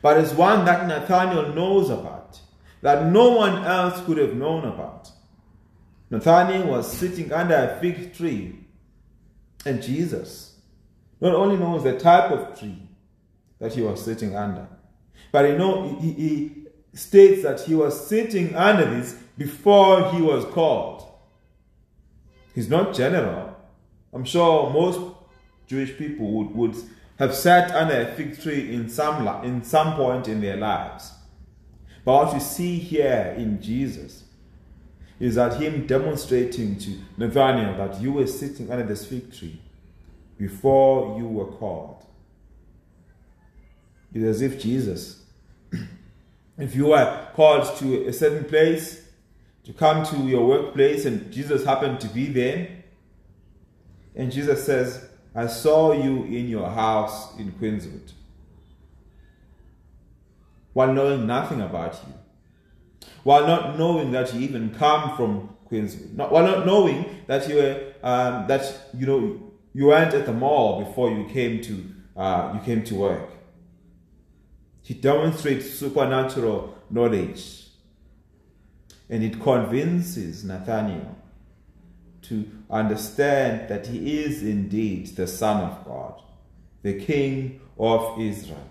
but 0.02 0.18
is 0.18 0.34
one 0.34 0.64
that 0.66 0.86
Nathanael 0.86 1.54
knows 1.54 1.88
about, 1.90 2.40
that 2.82 3.06
no 3.06 3.30
one 3.30 3.64
else 3.64 4.04
could 4.04 4.18
have 4.18 4.34
known 4.34 4.64
about. 4.64 5.10
Nathanael 6.10 6.66
was 6.66 6.92
sitting 6.92 7.32
under 7.32 7.54
a 7.54 7.80
fig 7.80 8.14
tree, 8.14 8.58
and 9.64 9.82
Jesus 9.82 10.56
not 11.20 11.34
only 11.34 11.56
knows 11.56 11.84
the 11.84 11.98
type 11.98 12.30
of 12.30 12.58
tree 12.58 12.81
that 13.62 13.72
he 13.72 13.80
was 13.80 14.04
sitting 14.04 14.34
under, 14.34 14.66
but 15.30 15.48
you 15.48 15.56
know, 15.56 15.96
he, 16.00 16.12
he 16.12 16.66
states 16.94 17.42
that 17.44 17.60
he 17.60 17.74
was 17.74 18.06
sitting 18.06 18.54
under 18.54 18.84
this 18.84 19.14
before 19.38 20.10
he 20.12 20.20
was 20.20 20.44
called. 20.46 21.08
He's 22.54 22.68
not 22.68 22.94
general. 22.94 23.56
I'm 24.12 24.24
sure 24.24 24.70
most 24.70 25.00
Jewish 25.66 25.96
people 25.96 26.30
would, 26.32 26.54
would 26.54 26.76
have 27.18 27.34
sat 27.34 27.70
under 27.70 27.98
a 28.00 28.12
fig 28.14 28.40
tree 28.42 28.74
in 28.74 28.88
some, 28.88 29.26
in 29.44 29.62
some 29.62 29.94
point 29.94 30.28
in 30.28 30.40
their 30.40 30.56
lives. 30.56 31.12
But 32.04 32.24
what 32.24 32.34
we 32.34 32.40
see 32.40 32.78
here 32.78 33.34
in 33.38 33.62
Jesus 33.62 34.24
is 35.20 35.36
that 35.36 35.60
him 35.60 35.86
demonstrating 35.86 36.76
to 36.80 36.98
Nathanael 37.16 37.76
that 37.76 38.00
you 38.00 38.12
were 38.12 38.26
sitting 38.26 38.70
under 38.70 38.84
this 38.84 39.06
fig 39.06 39.32
tree 39.32 39.60
before 40.36 41.16
you 41.16 41.28
were 41.28 41.46
called. 41.46 42.04
It's 44.14 44.24
as 44.24 44.42
if 44.42 44.60
Jesus, 44.60 45.22
if 46.58 46.74
you 46.74 46.86
were 46.86 47.28
called 47.34 47.76
to 47.78 48.06
a 48.06 48.12
certain 48.12 48.44
place, 48.44 49.00
to 49.64 49.72
come 49.72 50.04
to 50.06 50.16
your 50.16 50.46
workplace, 50.46 51.04
and 51.04 51.30
Jesus 51.32 51.64
happened 51.64 52.00
to 52.00 52.08
be 52.08 52.26
there, 52.26 52.68
and 54.14 54.30
Jesus 54.32 54.64
says, 54.64 55.08
I 55.34 55.46
saw 55.46 55.92
you 55.92 56.24
in 56.24 56.48
your 56.48 56.68
house 56.68 57.38
in 57.38 57.52
Queenswood, 57.52 58.12
while 60.72 60.92
knowing 60.92 61.26
nothing 61.26 61.60
about 61.60 61.94
you 62.06 62.14
while 63.24 63.46
not 63.46 63.78
knowing 63.78 64.12
that 64.12 64.34
you 64.34 64.40
even 64.40 64.74
come 64.74 65.16
from 65.16 65.48
Queenswood, 65.70 66.14
not, 66.14 66.32
while 66.32 66.44
not 66.44 66.66
knowing 66.66 67.22
that 67.26 67.48
you 67.48 67.56
were 67.56 67.92
um, 68.02 68.46
that 68.48 68.88
you 68.94 69.06
know 69.06 69.52
you 69.72 69.86
weren't 69.86 70.12
at 70.14 70.26
the 70.26 70.32
mall 70.32 70.84
before 70.84 71.10
you 71.10 71.26
came 71.28 71.60
to 71.62 71.84
uh, 72.16 72.52
you 72.54 72.60
came 72.60 72.82
to 72.84 72.94
work. 72.94 73.28
He 74.82 74.94
demonstrates 74.94 75.70
supernatural 75.70 76.76
knowledge, 76.90 77.66
and 79.08 79.22
it 79.22 79.40
convinces 79.40 80.44
Nathaniel 80.44 81.16
to 82.22 82.48
understand 82.70 83.68
that 83.68 83.86
he 83.86 84.20
is 84.20 84.42
indeed 84.42 85.08
the 85.16 85.26
Son 85.26 85.62
of 85.62 85.84
God, 85.84 86.22
the 86.82 86.98
King 87.00 87.60
of 87.78 88.20
Israel. 88.20 88.68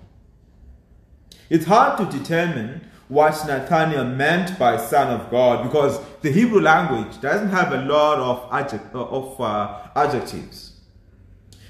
It's 1.49 1.65
hard 1.65 1.97
to 1.97 2.17
determine 2.17 2.89
what 3.07 3.45
Nathaniel 3.45 4.05
meant 4.05 4.57
by 4.57 4.77
Son 4.77 5.09
of 5.09 5.29
God 5.29 5.63
because 5.63 5.99
the 6.21 6.31
Hebrew 6.31 6.61
language 6.61 7.19
doesn't 7.19 7.49
have 7.49 7.73
a 7.73 7.81
lot 7.81 8.19
of, 8.19 8.47
adject, 8.53 8.95
of 8.95 9.39
uh, 9.41 9.81
adjectives. 9.95 10.79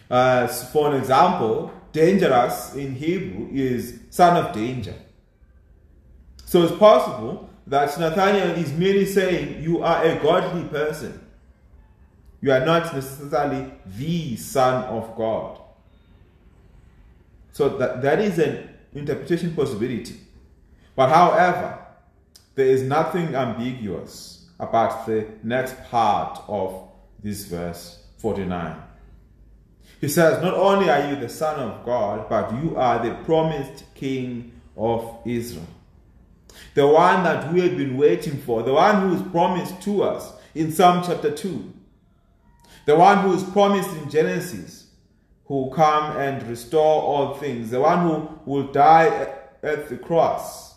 Uh, 0.09 0.45
for 0.47 0.91
an 0.91 0.99
example, 0.99 1.71
dangerous 1.91 2.75
in 2.75 2.95
Hebrew 2.95 3.49
is 3.51 3.99
son 4.09 4.43
of 4.43 4.53
danger. 4.53 4.95
So 6.45 6.63
it's 6.63 6.77
possible 6.77 7.49
that 7.67 7.97
Nathaniel 7.99 8.57
is 8.57 8.73
merely 8.73 9.05
saying 9.05 9.63
you 9.63 9.83
are 9.83 10.03
a 10.03 10.19
godly 10.21 10.63
person. 10.65 11.19
You 12.41 12.51
are 12.51 12.65
not 12.65 12.93
necessarily 12.93 13.71
the 13.85 14.35
son 14.35 14.83
of 14.85 15.15
God. 15.15 15.59
So 17.53 17.69
that, 17.77 18.01
that 18.01 18.19
is 18.19 18.39
an 18.39 18.69
interpretation 18.93 19.53
possibility. 19.55 20.15
But 20.95 21.09
however, 21.09 21.79
there 22.55 22.67
is 22.67 22.83
nothing 22.83 23.35
ambiguous 23.35 24.49
about 24.59 25.05
the 25.05 25.27
next 25.43 25.81
part 25.89 26.41
of 26.47 26.89
this 27.23 27.45
verse 27.45 28.03
49. 28.17 28.75
He 30.01 30.07
says, 30.07 30.41
Not 30.41 30.55
only 30.55 30.89
are 30.89 31.09
you 31.09 31.15
the 31.15 31.29
Son 31.29 31.59
of 31.59 31.85
God, 31.85 32.27
but 32.27 32.51
you 32.61 32.75
are 32.75 33.01
the 33.03 33.13
promised 33.23 33.85
King 33.93 34.51
of 34.75 35.19
Israel. 35.25 35.67
The 36.73 36.87
one 36.87 37.23
that 37.23 37.53
we 37.53 37.61
have 37.61 37.77
been 37.77 37.97
waiting 37.97 38.37
for, 38.37 38.63
the 38.63 38.73
one 38.73 39.01
who 39.01 39.15
is 39.15 39.31
promised 39.31 39.81
to 39.83 40.03
us 40.03 40.33
in 40.55 40.71
Psalm 40.71 41.03
chapter 41.05 41.31
2, 41.31 41.73
the 42.87 42.95
one 42.95 43.19
who 43.19 43.33
is 43.33 43.43
promised 43.43 43.91
in 43.91 44.09
Genesis, 44.09 44.87
who 45.45 45.55
will 45.55 45.71
come 45.71 46.17
and 46.17 46.41
restore 46.49 47.01
all 47.03 47.35
things, 47.35 47.69
the 47.69 47.79
one 47.79 48.07
who 48.07 48.39
will 48.45 48.71
die 48.71 49.05
at 49.61 49.87
the 49.87 49.97
cross 49.97 50.71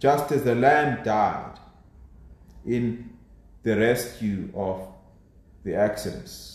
just 0.00 0.32
as 0.32 0.42
the 0.42 0.54
lamb 0.54 1.02
died 1.04 1.58
in 2.66 3.10
the 3.62 3.74
rescue 3.74 4.50
of 4.54 4.86
the 5.62 5.74
Exodus. 5.74 6.53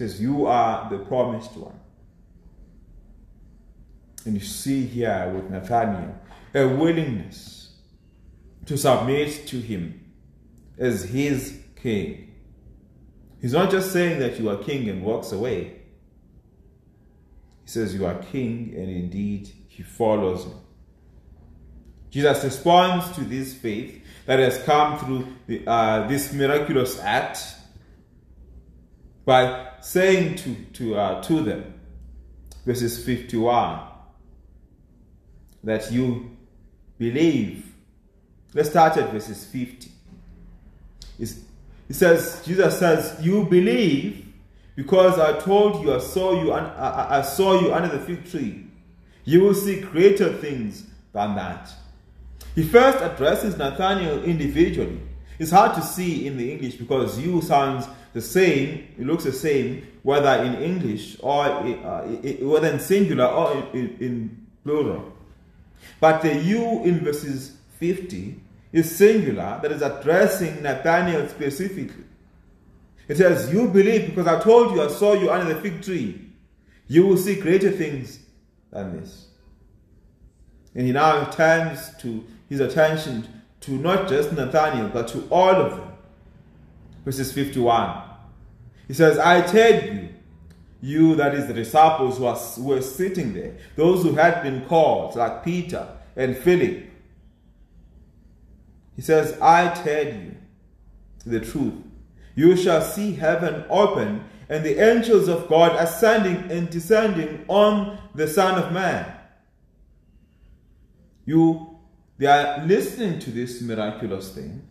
Says, 0.00 0.18
You 0.18 0.46
are 0.46 0.88
the 0.88 0.96
promised 0.96 1.54
one. 1.58 1.78
And 4.24 4.32
you 4.32 4.40
see 4.40 4.86
here 4.86 5.30
with 5.34 5.50
Nathaniel 5.50 6.18
a 6.54 6.66
willingness 6.66 7.74
to 8.64 8.78
submit 8.78 9.46
to 9.48 9.60
him 9.60 10.10
as 10.78 11.04
his 11.04 11.60
king. 11.76 12.34
He's 13.42 13.52
not 13.52 13.70
just 13.70 13.92
saying 13.92 14.20
that 14.20 14.40
you 14.40 14.48
are 14.48 14.56
king 14.56 14.88
and 14.88 15.02
walks 15.02 15.32
away. 15.32 15.82
He 17.64 17.68
says 17.68 17.94
you 17.94 18.06
are 18.06 18.22
king 18.22 18.72
and 18.74 18.88
indeed 18.88 19.52
he 19.68 19.82
follows 19.82 20.46
him. 20.46 20.54
Jesus 22.08 22.42
responds 22.42 23.14
to 23.16 23.20
this 23.20 23.52
faith 23.52 24.02
that 24.24 24.38
has 24.38 24.62
come 24.62 24.98
through 24.98 25.26
the, 25.46 25.62
uh, 25.66 26.08
this 26.08 26.32
miraculous 26.32 26.98
act 27.00 27.56
by 29.26 29.69
saying 29.82 30.36
to, 30.36 30.54
to, 30.74 30.94
uh, 30.96 31.22
to 31.22 31.42
them, 31.42 31.74
verses 32.64 33.04
51, 33.04 33.80
that 35.64 35.90
you 35.92 36.36
believe. 36.98 37.66
Let's 38.54 38.70
start 38.70 38.96
at 38.96 39.10
verses 39.10 39.44
50. 39.44 39.90
It's, 41.18 41.40
it 41.88 41.94
says, 41.94 42.42
Jesus 42.44 42.78
says, 42.78 43.18
You 43.20 43.44
believe 43.44 44.26
because 44.76 45.18
I 45.18 45.38
told 45.40 45.82
you, 45.82 45.94
I 45.94 45.98
saw 45.98 46.42
you, 46.42 46.52
I, 46.52 47.18
I 47.18 47.22
saw 47.22 47.60
you 47.60 47.74
under 47.74 47.88
the 47.88 48.02
fig 48.04 48.30
tree. 48.30 48.66
You 49.24 49.42
will 49.42 49.54
see 49.54 49.80
greater 49.80 50.32
things 50.32 50.86
than 51.12 51.34
that. 51.34 51.70
He 52.54 52.62
first 52.62 52.98
addresses 52.98 53.56
Nathaniel 53.56 54.24
individually. 54.24 55.00
It's 55.38 55.50
hard 55.50 55.74
to 55.74 55.82
see 55.82 56.26
in 56.26 56.36
the 56.36 56.50
English 56.50 56.76
because 56.76 57.18
you 57.18 57.40
sounds 57.42 57.86
the 58.12 58.20
same, 58.20 58.88
it 58.98 59.06
looks 59.06 59.24
the 59.24 59.32
same, 59.32 59.86
whether 60.02 60.42
in 60.42 60.56
English 60.56 61.16
or 61.20 61.44
uh, 61.44 62.02
whether 62.40 62.68
in 62.68 62.80
singular 62.80 63.26
or 63.26 63.68
in, 63.72 63.96
in 64.00 64.46
plural. 64.64 65.12
But 66.00 66.22
the 66.22 66.34
you 66.36 66.84
in 66.84 67.00
verses 67.04 67.56
50 67.78 68.40
is 68.72 68.94
singular, 68.94 69.58
that 69.62 69.72
is 69.72 69.82
addressing 69.82 70.62
Nathaniel 70.62 71.28
specifically. 71.28 72.04
It 73.08 73.16
says, 73.16 73.52
You 73.52 73.68
believe 73.68 74.06
because 74.06 74.26
I 74.26 74.40
told 74.40 74.74
you 74.74 74.82
I 74.82 74.88
saw 74.88 75.14
you 75.14 75.30
under 75.30 75.52
the 75.52 75.60
fig 75.60 75.82
tree. 75.82 76.28
You 76.86 77.06
will 77.06 77.16
see 77.16 77.40
greater 77.40 77.70
things 77.70 78.20
than 78.70 79.00
this. 79.00 79.28
And 80.74 80.86
he 80.86 80.92
now 80.92 81.24
turns 81.24 81.96
to 81.98 82.24
his 82.48 82.60
attention 82.60 83.26
to 83.62 83.72
not 83.72 84.08
just 84.08 84.32
Nathaniel, 84.32 84.88
but 84.88 85.08
to 85.08 85.26
all 85.30 85.54
of 85.54 85.76
them. 85.76 85.89
Verses 87.04 87.32
51. 87.32 88.02
He 88.88 88.94
says, 88.94 89.18
I 89.18 89.42
tell 89.42 89.84
you, 89.84 90.08
you, 90.82 91.14
that 91.16 91.34
is 91.34 91.46
the 91.46 91.54
disciples 91.54 92.18
who, 92.18 92.26
are, 92.26 92.36
who 92.36 92.64
were 92.64 92.82
sitting 92.82 93.34
there, 93.34 93.56
those 93.76 94.02
who 94.02 94.14
had 94.14 94.42
been 94.42 94.64
called, 94.66 95.14
like 95.16 95.44
Peter 95.44 95.86
and 96.16 96.36
Philip. 96.36 96.86
He 98.96 99.02
says, 99.02 99.38
I 99.40 99.68
tell 99.74 100.06
you 100.06 100.36
the 101.24 101.40
truth. 101.40 101.74
You 102.34 102.56
shall 102.56 102.80
see 102.80 103.12
heaven 103.12 103.64
open 103.68 104.24
and 104.48 104.64
the 104.64 104.78
angels 104.82 105.28
of 105.28 105.48
God 105.48 105.76
ascending 105.76 106.50
and 106.50 106.68
descending 106.68 107.44
on 107.46 107.98
the 108.14 108.26
Son 108.26 108.60
of 108.60 108.72
Man. 108.72 109.06
You, 111.24 111.78
they 112.18 112.26
are 112.26 112.66
listening 112.66 113.20
to 113.20 113.30
this 113.30 113.62
miraculous 113.62 114.34
thing. 114.34 114.66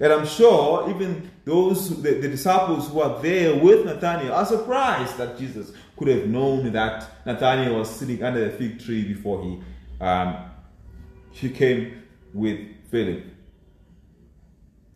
And 0.00 0.12
I'm 0.14 0.26
sure 0.26 0.88
even 0.88 1.30
those, 1.44 2.02
the, 2.02 2.14
the, 2.14 2.28
disciples 2.28 2.88
who 2.88 3.00
are 3.00 3.20
there 3.20 3.54
with 3.54 3.84
Nathaniel 3.84 4.32
are 4.32 4.46
surprised 4.46 5.18
that 5.18 5.38
Jesus 5.38 5.72
could 5.98 6.08
have 6.08 6.26
known 6.26 6.72
that 6.72 7.26
Nathaniel 7.26 7.78
was 7.78 7.90
sitting 7.90 8.22
under 8.22 8.50
the 8.50 8.56
fig 8.56 8.82
tree 8.82 9.04
before 9.04 9.42
he, 9.42 9.60
um, 10.00 10.36
he 11.32 11.50
came 11.50 12.02
with 12.32 12.60
Philip. 12.90 13.24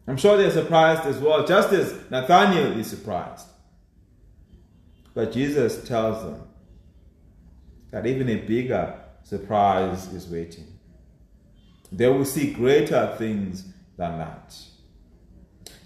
I'm 0.06 0.16
sure 0.16 0.38
they're 0.38 0.50
surprised 0.50 1.04
as 1.04 1.18
well, 1.18 1.46
just 1.46 1.72
as 1.72 2.10
Nathaniel 2.10 2.78
is 2.78 2.86
surprised. 2.86 3.46
But 5.12 5.32
Jesus 5.32 5.86
tells 5.86 6.22
them 6.24 6.42
that 7.90 8.06
even 8.06 8.28
a 8.30 8.36
bigger 8.36 9.00
surprise 9.22 10.12
is 10.14 10.26
waiting. 10.28 10.78
They 11.92 12.08
will 12.08 12.24
see 12.24 12.52
greater 12.52 13.14
things 13.18 13.66
than 13.96 14.18
that. 14.18 14.54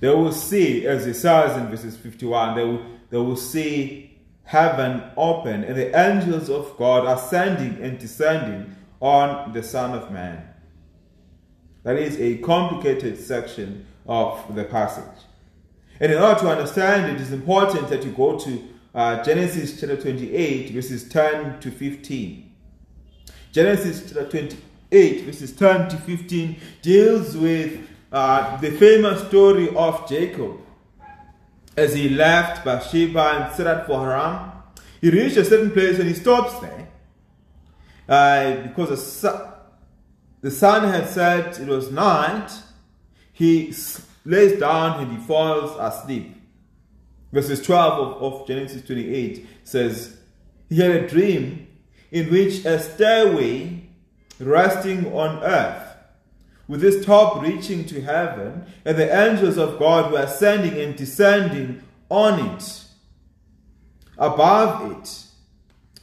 They 0.01 0.09
will 0.09 0.33
see, 0.33 0.87
as 0.87 1.07
it 1.07 1.15
says 1.15 1.57
in 1.57 1.69
verses 1.69 1.97
51, 1.97 2.57
they 2.57 2.65
will, 2.65 2.87
they 3.11 3.17
will 3.17 3.37
see 3.37 4.19
heaven 4.45 5.03
open 5.17 5.65
and 5.65 5.77
the 5.77 5.99
angels 5.99 6.49
of 6.49 6.77
God 6.79 7.05
ascending 7.07 7.83
and 7.83 7.99
descending 7.99 8.77
on 9.01 9.53
the 9.53 9.63
Son 9.63 9.93
of 9.93 10.11
Man. 10.11 10.43
That 11.83 11.97
is 11.97 12.19
a 12.21 12.39
complicated 12.39 13.19
section 13.19 13.87
of 14.07 14.55
the 14.55 14.65
passage. 14.65 15.25
And 16.01 16.13
in 16.13 16.19
order 16.19 16.41
to 16.41 16.51
understand 16.51 17.11
it, 17.11 17.17
it 17.17 17.21
is 17.21 17.33
important 17.33 17.89
that 17.89 18.05
you 18.05 18.13
go 18.13 18.39
to 18.39 18.69
uh, 18.95 19.23
Genesis 19.23 19.79
chapter 19.79 19.97
28, 19.97 20.71
verses 20.71 21.09
10 21.09 21.61
to 21.61 21.71
15. 21.71 22.55
Genesis 23.53 24.03
chapter 24.13 24.29
28, 24.29 25.25
verses 25.25 25.53
10 25.53 25.89
to 25.89 25.97
15 25.97 26.57
deals 26.83 27.37
with 27.37 27.81
uh, 28.13 28.57
the 28.59 28.71
famous 28.73 29.27
story 29.29 29.75
of 29.75 30.09
Jacob. 30.09 30.61
As 31.77 31.95
he 31.95 32.09
left 32.09 32.65
Beersheba 32.65 33.21
and 33.21 33.55
set 33.55 33.67
out 33.69 33.87
for 33.87 34.01
Haran, 34.01 34.51
he 35.01 35.11
reached 35.11 35.37
a 35.37 35.45
certain 35.45 35.71
place 35.71 35.99
and 35.99 36.09
he 36.09 36.15
stops 36.15 36.59
there 36.59 36.89
uh, 38.09 38.63
because 38.63 38.89
the 38.89 38.97
sun, 38.97 39.53
the 40.41 40.51
sun 40.51 40.89
had 40.89 41.09
set 41.09 41.61
it 41.61 41.69
was 41.69 41.91
night. 41.91 42.51
He 43.33 43.73
lays 44.25 44.59
down 44.59 45.01
and 45.01 45.13
he 45.13 45.25
falls 45.25 45.77
asleep. 45.79 46.35
Verses 47.33 47.63
12 47.63 48.17
of, 48.17 48.23
of 48.23 48.47
Genesis 48.47 48.83
28 48.83 49.47
says, 49.63 50.17
He 50.69 50.81
had 50.81 50.91
a 50.91 51.09
dream 51.09 51.69
in 52.11 52.31
which 52.31 52.65
a 52.65 52.81
stairway 52.81 53.85
resting 54.41 55.13
on 55.13 55.43
earth 55.45 55.88
with 56.69 56.85
its 56.85 57.05
top 57.05 57.43
reaching 57.43 57.85
to 57.87 58.03
heaven, 58.03 58.67
and 58.85 58.99
the 58.99 59.11
angels 59.11 59.57
of 59.57 59.79
God 59.79 60.13
were 60.13 60.21
ascending 60.21 60.79
and 60.79 60.95
descending 60.95 61.83
on 62.11 62.55
it. 62.55 62.85
Above 64.19 64.93
it, 64.93 65.25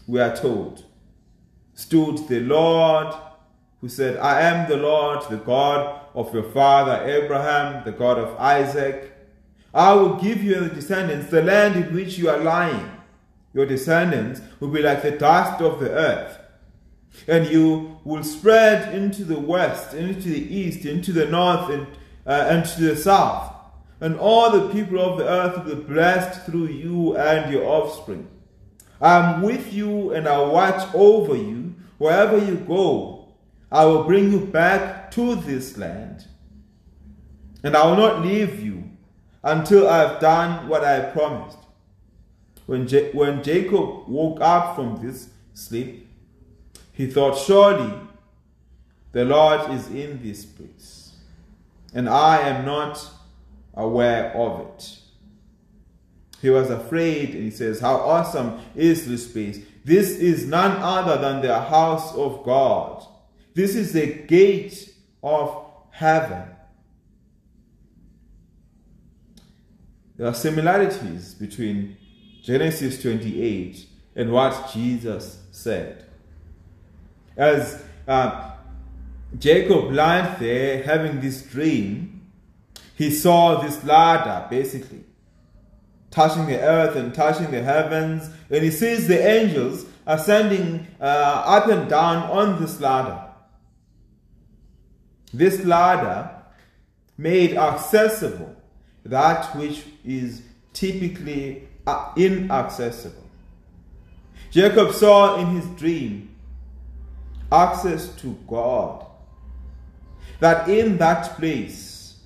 we 0.07 0.19
are 0.19 0.35
told, 0.35 0.83
stood 1.75 2.27
the 2.27 2.39
Lord, 2.39 3.13
who 3.79 3.89
said, 3.89 4.17
I 4.17 4.41
am 4.41 4.67
the 4.67 4.77
Lord, 4.77 5.23
the 5.29 5.37
God 5.37 6.01
of 6.15 6.33
your 6.33 6.49
father 6.51 7.05
Abraham, 7.05 7.83
the 7.85 7.91
God 7.91 8.17
of 8.17 8.35
Isaac. 8.39 9.11
I 9.71 9.93
will 9.93 10.15
give 10.15 10.43
you 10.43 10.55
and 10.55 10.71
the 10.71 10.75
descendants 10.75 11.29
the 11.29 11.43
land 11.43 11.75
in 11.75 11.93
which 11.93 12.17
you 12.17 12.29
are 12.29 12.39
lying. 12.39 12.91
Your 13.53 13.65
descendants 13.65 14.41
will 14.59 14.69
be 14.69 14.81
like 14.81 15.03
the 15.03 15.11
dust 15.11 15.61
of 15.61 15.79
the 15.79 15.91
earth 15.91 16.39
and 17.27 17.47
you 17.47 17.97
will 18.03 18.23
spread 18.23 18.93
into 18.93 19.23
the 19.23 19.39
west, 19.39 19.93
into 19.93 20.29
the 20.29 20.55
east, 20.55 20.85
into 20.85 21.11
the 21.11 21.25
north, 21.25 21.69
and, 21.69 21.87
uh, 22.25 22.47
and 22.49 22.65
to 22.65 22.81
the 22.81 22.95
south. 22.95 23.53
And 24.01 24.17
all 24.17 24.51
the 24.51 24.69
people 24.73 24.99
of 24.99 25.17
the 25.17 25.27
earth 25.27 25.65
will 25.65 25.75
be 25.75 25.83
blessed 25.83 26.45
through 26.45 26.67
you 26.67 27.17
and 27.17 27.51
your 27.51 27.63
offspring. 27.63 28.27
I 29.01 29.17
am 29.17 29.41
with 29.41 29.73
you 29.73 30.11
and 30.11 30.27
I 30.27 30.39
watch 30.41 30.87
over 30.93 31.35
you 31.35 31.75
wherever 31.97 32.37
you 32.37 32.55
go. 32.55 33.29
I 33.71 33.85
will 33.85 34.03
bring 34.03 34.31
you 34.31 34.39
back 34.39 35.11
to 35.11 35.35
this 35.35 35.77
land. 35.77 36.27
And 37.63 37.75
I 37.75 37.85
will 37.85 37.97
not 37.97 38.21
leave 38.21 38.61
you 38.61 38.83
until 39.43 39.89
I 39.89 39.99
have 39.99 40.19
done 40.19 40.67
what 40.67 40.83
I 40.83 41.01
promised. 41.11 41.57
When, 42.65 42.87
Je 42.87 43.11
when 43.11 43.43
Jacob 43.43 44.07
woke 44.07 44.39
up 44.41 44.75
from 44.75 45.05
this 45.05 45.29
sleep, 45.53 46.04
he 46.95 47.07
thought, 47.07 47.37
Surely 47.37 47.93
the 49.11 49.25
Lord 49.25 49.69
is 49.71 49.87
in 49.89 50.23
this 50.23 50.45
place, 50.45 51.13
and 51.93 52.09
I 52.09 52.39
am 52.39 52.65
not 52.65 53.05
aware 53.73 54.33
of 54.33 54.61
it. 54.61 54.99
He 56.41 56.49
was 56.49 56.69
afraid, 56.69 57.35
and 57.35 57.43
he 57.43 57.51
says, 57.51 57.79
How 57.79 57.95
awesome 57.95 58.59
is 58.75 59.07
this 59.07 59.29
place! 59.29 59.59
This 59.83 60.11
is 60.17 60.47
none 60.47 60.77
other 60.81 61.21
than 61.21 61.41
the 61.41 61.59
house 61.59 62.13
of 62.15 62.43
God. 62.43 63.05
This 63.53 63.75
is 63.75 63.93
the 63.93 64.07
gate 64.07 64.93
of 65.21 65.65
heaven. 65.91 66.43
There 70.17 70.27
are 70.27 70.33
similarities 70.33 71.33
between 71.33 71.97
Genesis 72.41 73.01
28 73.01 73.85
and 74.15 74.31
what 74.31 74.71
Jesus 74.73 75.43
said. 75.51 76.04
As 77.37 77.83
uh, 78.07 78.51
Jacob 79.37 79.91
lied 79.91 80.39
there 80.39 80.83
having 80.83 81.19
this 81.21 81.41
dream, 81.41 82.21
he 82.95 83.11
saw 83.11 83.61
this 83.61 83.83
ladder 83.83 84.47
basically 84.49 85.03
touching 86.11 86.45
the 86.45 86.59
earth 86.59 86.95
and 86.95 87.13
touching 87.13 87.51
the 87.51 87.61
heavens, 87.61 88.29
and 88.49 88.63
he 88.63 88.71
sees 88.71 89.07
the 89.07 89.19
angels 89.19 89.85
ascending 90.05 90.87
uh, 91.01 91.03
up 91.45 91.67
and 91.67 91.89
down 91.89 92.23
on 92.31 92.61
this 92.61 92.79
ladder. 92.79 93.21
This 95.33 95.65
ladder 95.65 96.31
made 97.17 97.57
accessible 97.57 98.55
that 99.03 99.55
which 99.57 99.83
is 100.05 100.41
typically 100.71 101.67
uh, 101.85 102.11
inaccessible. 102.15 103.23
Jacob 104.51 104.93
saw 104.93 105.37
in 105.37 105.47
his 105.55 105.65
dream 105.77 106.34
access 107.51 108.09
to 108.15 108.37
God. 108.47 109.05
That 110.39 110.67
in 110.67 110.97
that 110.97 111.35
place, 111.37 112.19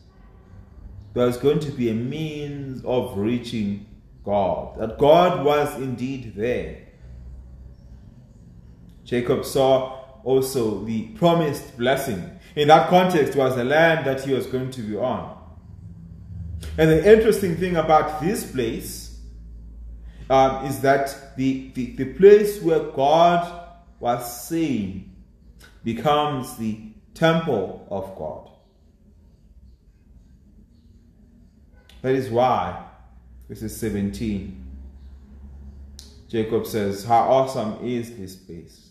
there's 1.14 1.38
going 1.38 1.60
to 1.60 1.72
be 1.72 1.90
a 1.90 1.94
means 1.94 2.84
of 2.86 3.18
reaching 3.18 3.86
God. 4.24 4.80
That 4.80 4.98
God 4.98 5.46
was 5.46 5.76
indeed 5.76 6.34
there. 6.36 6.88
Jacob 9.04 9.44
saw 9.46 10.00
also 10.24 10.84
the 10.84 11.08
promised 11.10 11.78
blessing. 11.78 12.40
In 12.56 12.68
that 12.68 12.90
context 12.90 13.36
was 13.36 13.56
the 13.56 13.64
land 13.64 14.06
that 14.06 14.24
he 14.24 14.34
was 14.34 14.46
going 14.46 14.72
to 14.72 14.82
be 14.82 14.96
on. 14.96 15.38
And 16.78 16.90
the 16.90 17.12
interesting 17.12 17.56
thing 17.58 17.78
about 17.78 18.22
this 18.22 18.50
place 18.52 19.20
um, 20.30 20.66
is 20.66 20.80
that 20.82 21.36
the, 21.38 21.72
the, 21.74 21.96
the 21.96 22.14
place 22.14 22.62
where 22.62 22.80
God 22.80 23.68
was 24.00 24.48
saying 24.48 25.09
becomes 25.84 26.58
the 26.58 26.80
temple 27.14 27.88
of 27.90 28.16
God. 28.18 28.50
That 32.02 32.16
is 32.16 32.30
why, 32.30 32.86
this 33.48 33.62
is 33.62 33.76
17. 33.78 34.66
Jacob 36.30 36.66
says, 36.66 37.04
How 37.04 37.22
awesome 37.22 37.86
is 37.86 38.16
this 38.16 38.36
place! 38.36 38.90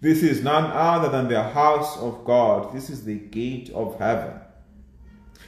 This 0.00 0.22
is 0.22 0.42
none 0.42 0.64
other 0.64 1.08
than 1.08 1.28
the 1.28 1.42
house 1.42 1.98
of 1.98 2.24
God. 2.24 2.74
This 2.74 2.90
is 2.90 3.04
the 3.04 3.18
gate 3.18 3.70
of 3.70 3.98
heaven. 3.98 4.40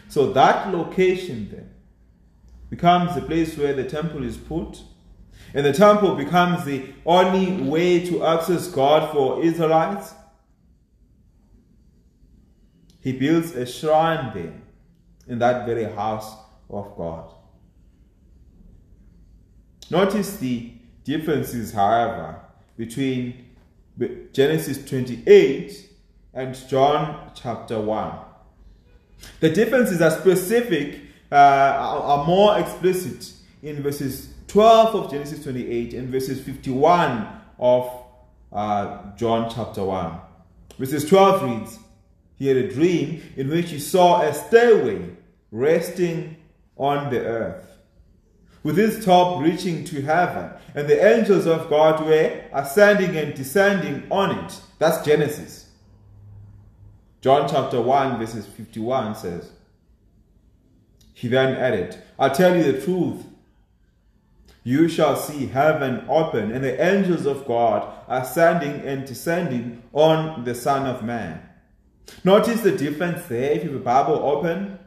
So 0.08 0.32
that 0.32 0.72
location 0.72 1.48
then 1.50 1.70
becomes 2.70 3.14
the 3.14 3.22
place 3.22 3.56
where 3.56 3.74
the 3.74 3.84
temple 3.84 4.24
is 4.24 4.36
put. 4.36 4.82
And 5.54 5.64
the 5.64 5.72
temple 5.72 6.14
becomes 6.14 6.64
the 6.64 6.92
only 7.06 7.62
way 7.62 8.04
to 8.06 8.24
access 8.24 8.68
God 8.68 9.12
for 9.12 9.42
Israelites. 9.42 10.14
He 13.08 13.12
builds 13.12 13.52
a 13.52 13.64
shrine 13.64 14.32
there 14.34 14.52
in 15.26 15.38
that 15.38 15.64
very 15.64 15.84
house 15.84 16.30
of 16.68 16.94
God. 16.94 17.32
Notice 19.90 20.36
the 20.36 20.72
differences, 21.04 21.72
however, 21.72 22.38
between 22.76 23.46
Genesis 24.34 24.84
28 24.84 25.88
and 26.34 26.68
John 26.68 27.30
chapter 27.34 27.80
1. 27.80 28.12
The 29.40 29.48
differences 29.54 30.02
are 30.02 30.10
specific, 30.10 31.00
uh, 31.32 31.34
are 31.34 32.26
more 32.26 32.58
explicit 32.58 33.32
in 33.62 33.82
verses 33.82 34.34
12 34.48 34.94
of 34.94 35.10
Genesis 35.10 35.42
28 35.44 35.94
and 35.94 36.10
verses 36.10 36.42
51 36.42 37.26
of 37.58 37.90
uh, 38.52 39.16
John 39.16 39.50
chapter 39.50 39.82
1. 39.82 40.20
Verses 40.78 41.08
12 41.08 41.42
reads, 41.42 41.78
He 42.38 42.46
had 42.46 42.56
a 42.56 42.72
dream 42.72 43.22
in 43.36 43.48
which 43.48 43.70
he 43.70 43.80
saw 43.80 44.22
a 44.22 44.32
stairway 44.32 45.10
resting 45.50 46.36
on 46.76 47.10
the 47.10 47.20
earth, 47.20 47.78
with 48.62 48.78
its 48.78 49.04
top 49.04 49.42
reaching 49.42 49.84
to 49.84 50.02
heaven, 50.02 50.50
and 50.74 50.88
the 50.88 51.04
angels 51.04 51.46
of 51.46 51.68
God 51.68 52.04
were 52.04 52.44
ascending 52.52 53.16
and 53.16 53.34
descending 53.34 54.06
on 54.10 54.44
it. 54.44 54.60
That's 54.78 55.04
Genesis. 55.04 55.66
John 57.20 57.48
chapter 57.48 57.80
1, 57.82 58.18
verses 58.18 58.46
51 58.46 59.16
says, 59.16 59.50
He 61.14 61.26
then 61.26 61.56
added, 61.56 62.00
I 62.18 62.28
tell 62.28 62.56
you 62.56 62.70
the 62.70 62.80
truth. 62.80 63.24
You 64.62 64.88
shall 64.88 65.16
see 65.16 65.46
heaven 65.46 66.04
open 66.08 66.52
and 66.52 66.62
the 66.62 66.80
angels 66.80 67.26
of 67.26 67.46
God 67.46 67.92
ascending 68.06 68.82
and 68.82 69.06
descending 69.06 69.82
on 69.92 70.44
the 70.44 70.54
Son 70.54 70.86
of 70.86 71.02
Man. 71.02 71.47
Notice 72.24 72.62
the 72.62 72.72
difference 72.72 73.26
there 73.26 73.52
if 73.52 73.64
you 73.64 73.72
have 73.72 73.80
a 73.80 73.84
Bible 73.84 74.14
open. 74.14 74.78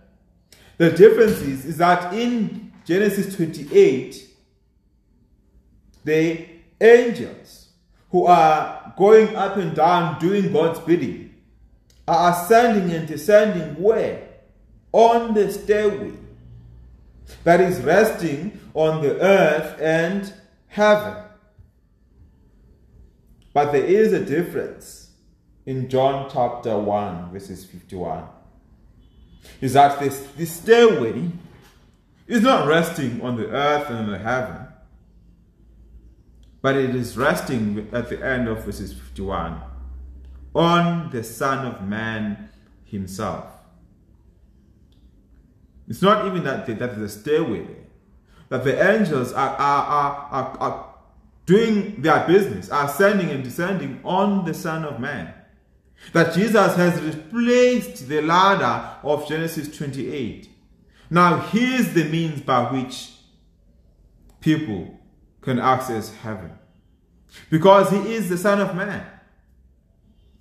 The 0.77 0.91
difference 0.91 1.41
is, 1.41 1.65
is 1.65 1.77
that 1.77 2.13
in 2.13 2.73
Genesis 2.85 3.35
28, 3.35 4.27
the 6.03 6.47
angels 6.79 7.69
who 8.09 8.25
are 8.25 8.93
going 8.97 9.35
up 9.35 9.57
and 9.57 9.75
down 9.75 10.19
doing 10.19 10.51
God's 10.51 10.79
bidding 10.79 11.35
are 12.07 12.31
ascending 12.31 12.95
and 12.95 13.07
descending 13.07 13.81
where? 13.81 14.27
On 14.91 15.33
the 15.33 15.51
stairway 15.51 16.11
that 17.43 17.61
is 17.61 17.79
resting 17.81 18.59
on 18.73 19.01
the 19.01 19.19
earth 19.21 19.79
and 19.79 20.33
heaven. 20.67 21.23
But 23.53 23.71
there 23.71 23.83
is 23.83 24.13
a 24.13 24.23
difference 24.23 25.00
in 25.65 25.89
John 25.89 26.29
chapter 26.31 26.77
1, 26.77 27.31
verses 27.31 27.65
51. 27.65 28.25
Is 29.59 29.73
that 29.73 29.99
this, 29.99 30.27
this 30.37 30.51
stairway 30.51 31.29
is 32.27 32.41
not 32.41 32.67
resting 32.67 33.21
on 33.21 33.35
the 33.35 33.49
earth 33.49 33.89
and 33.89 34.11
the 34.11 34.17
heaven, 34.17 34.67
but 36.61 36.75
it 36.75 36.95
is 36.95 37.17
resting 37.17 37.89
at 37.91 38.09
the 38.09 38.23
end 38.23 38.47
of 38.47 38.63
verses 38.63 38.93
51 38.93 39.61
on 40.53 41.09
the 41.11 41.23
Son 41.23 41.65
of 41.65 41.87
Man 41.87 42.49
himself. 42.85 43.45
It's 45.87 46.01
not 46.01 46.25
even 46.25 46.43
that, 46.43 46.65
that 46.67 46.91
a 46.91 47.09
stairway. 47.09 47.67
That 48.49 48.63
the 48.63 48.91
angels 48.91 49.31
are, 49.33 49.55
are, 49.55 49.85
are, 49.85 50.27
are, 50.31 50.57
are 50.59 50.95
doing 51.45 52.01
their 52.01 52.25
business, 52.27 52.69
are 52.69 52.85
ascending 52.85 53.29
and 53.29 53.43
descending 53.43 53.99
on 54.03 54.45
the 54.45 54.53
Son 54.53 54.83
of 54.85 54.99
Man. 54.99 55.33
That 56.13 56.33
Jesus 56.33 56.75
has 56.75 57.01
replaced 57.01 58.07
the 58.07 58.21
ladder 58.21 58.97
of 59.03 59.27
Genesis 59.27 59.75
28. 59.75 60.49
Now, 61.09 61.39
here's 61.39 61.93
the 61.93 62.05
means 62.05 62.41
by 62.41 62.71
which 62.71 63.11
people 64.39 64.99
can 65.41 65.59
access 65.59 66.13
heaven. 66.15 66.51
Because 67.49 67.89
he 67.89 68.13
is 68.13 68.29
the 68.29 68.37
Son 68.37 68.59
of 68.59 68.75
Man. 68.75 69.05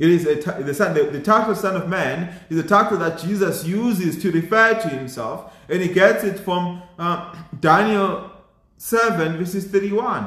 It 0.00 0.08
is 0.08 0.26
a, 0.26 0.62
the, 0.62 0.72
son, 0.72 0.94
the, 0.94 1.04
the 1.04 1.20
title 1.20 1.54
Son 1.54 1.76
of 1.76 1.86
Man 1.86 2.34
is 2.48 2.58
a 2.58 2.62
title 2.62 2.96
that 2.98 3.18
Jesus 3.18 3.66
uses 3.66 4.20
to 4.22 4.32
refer 4.32 4.72
to 4.80 4.88
himself, 4.88 5.52
and 5.68 5.82
he 5.82 5.88
gets 5.88 6.24
it 6.24 6.38
from 6.38 6.82
uh, 6.98 7.36
Daniel 7.60 8.30
7, 8.78 9.36
verses 9.36 9.66
31. 9.66 10.26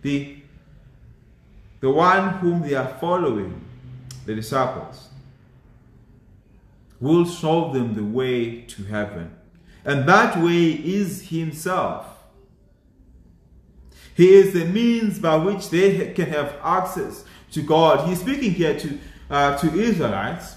The, 0.00 0.39
the 1.80 1.90
one 1.90 2.30
whom 2.38 2.62
they 2.62 2.74
are 2.74 2.96
following, 3.00 3.64
the 4.26 4.34
disciples, 4.34 5.08
will 7.00 7.24
show 7.24 7.72
them 7.72 7.94
the 7.94 8.04
way 8.04 8.60
to 8.62 8.84
heaven. 8.84 9.34
And 9.84 10.06
that 10.08 10.36
way 10.42 10.72
is 10.72 11.28
himself. 11.30 12.06
He 14.14 14.34
is 14.34 14.52
the 14.52 14.66
means 14.66 15.18
by 15.18 15.36
which 15.36 15.70
they 15.70 16.12
can 16.12 16.26
have 16.26 16.56
access 16.62 17.24
to 17.52 17.62
God. 17.62 18.06
He's 18.06 18.20
speaking 18.20 18.52
here 18.52 18.78
to, 18.78 18.98
uh, 19.30 19.56
to 19.58 19.74
Israelites 19.74 20.56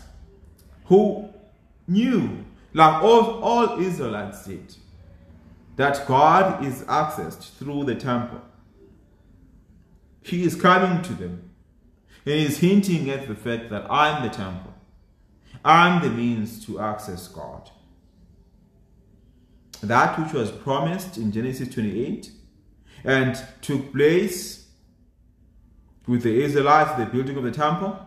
who 0.85 1.29
knew, 1.87 2.43
like 2.73 3.01
all, 3.01 3.41
all 3.41 3.79
Israelites 3.79 4.45
did, 4.45 4.75
that 5.77 6.05
God 6.05 6.65
is 6.65 6.81
accessed 6.83 7.57
through 7.57 7.85
the 7.85 7.95
temple. 7.95 8.41
He 10.23 10.43
is 10.43 10.55
coming 10.55 11.01
to 11.03 11.13
them 11.13 11.49
and 12.25 12.35
is 12.35 12.59
hinting 12.59 13.09
at 13.09 13.27
the 13.27 13.35
fact 13.35 13.69
that 13.69 13.89
I'm 13.91 14.23
the 14.23 14.29
temple. 14.29 14.73
I'm 15.65 16.01
the 16.01 16.09
means 16.09 16.65
to 16.65 16.79
access 16.79 17.27
God. 17.27 17.69
That 19.81 20.17
which 20.17 20.33
was 20.33 20.51
promised 20.51 21.17
in 21.17 21.31
Genesis 21.31 21.73
28 21.73 22.31
and 23.03 23.37
took 23.61 23.91
place 23.91 24.69
with 26.07 26.23
the 26.23 26.43
Israelites, 26.43 26.97
the 26.97 27.05
building 27.05 27.37
of 27.37 27.43
the 27.43 27.51
temple. 27.51 27.97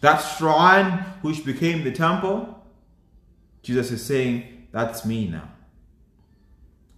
That 0.00 0.18
shrine 0.18 1.04
which 1.22 1.44
became 1.44 1.84
the 1.84 1.92
temple, 1.92 2.64
Jesus 3.62 3.90
is 3.90 4.04
saying, 4.04 4.66
That's 4.72 5.04
me 5.04 5.28
now. 5.28 5.48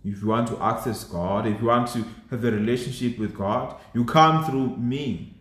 If 0.04 0.20
you 0.20 0.28
want 0.28 0.48
to 0.48 0.60
access 0.60 1.04
God, 1.04 1.46
if 1.46 1.60
you 1.60 1.68
want 1.68 1.88
to 1.92 2.04
have 2.30 2.44
a 2.44 2.50
relationship 2.50 3.18
with 3.18 3.36
God, 3.36 3.76
you 3.94 4.04
come 4.04 4.44
through 4.44 4.76
me. 4.76 5.34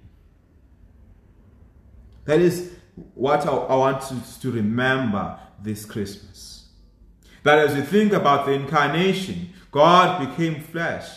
That 2.26 2.40
is 2.40 2.72
what 3.16 3.48
I, 3.48 3.76
want 3.76 4.04
to 4.42 4.52
remember 4.52 5.40
this 5.62 5.86
Christmas. 5.86 6.70
That 7.44 7.58
as 7.58 7.76
you 7.76 7.82
think 7.82 8.14
about 8.14 8.46
the 8.46 8.52
incarnation, 8.52 9.54
God 9.72 10.30
became 10.30 10.62
flesh. 10.62 11.10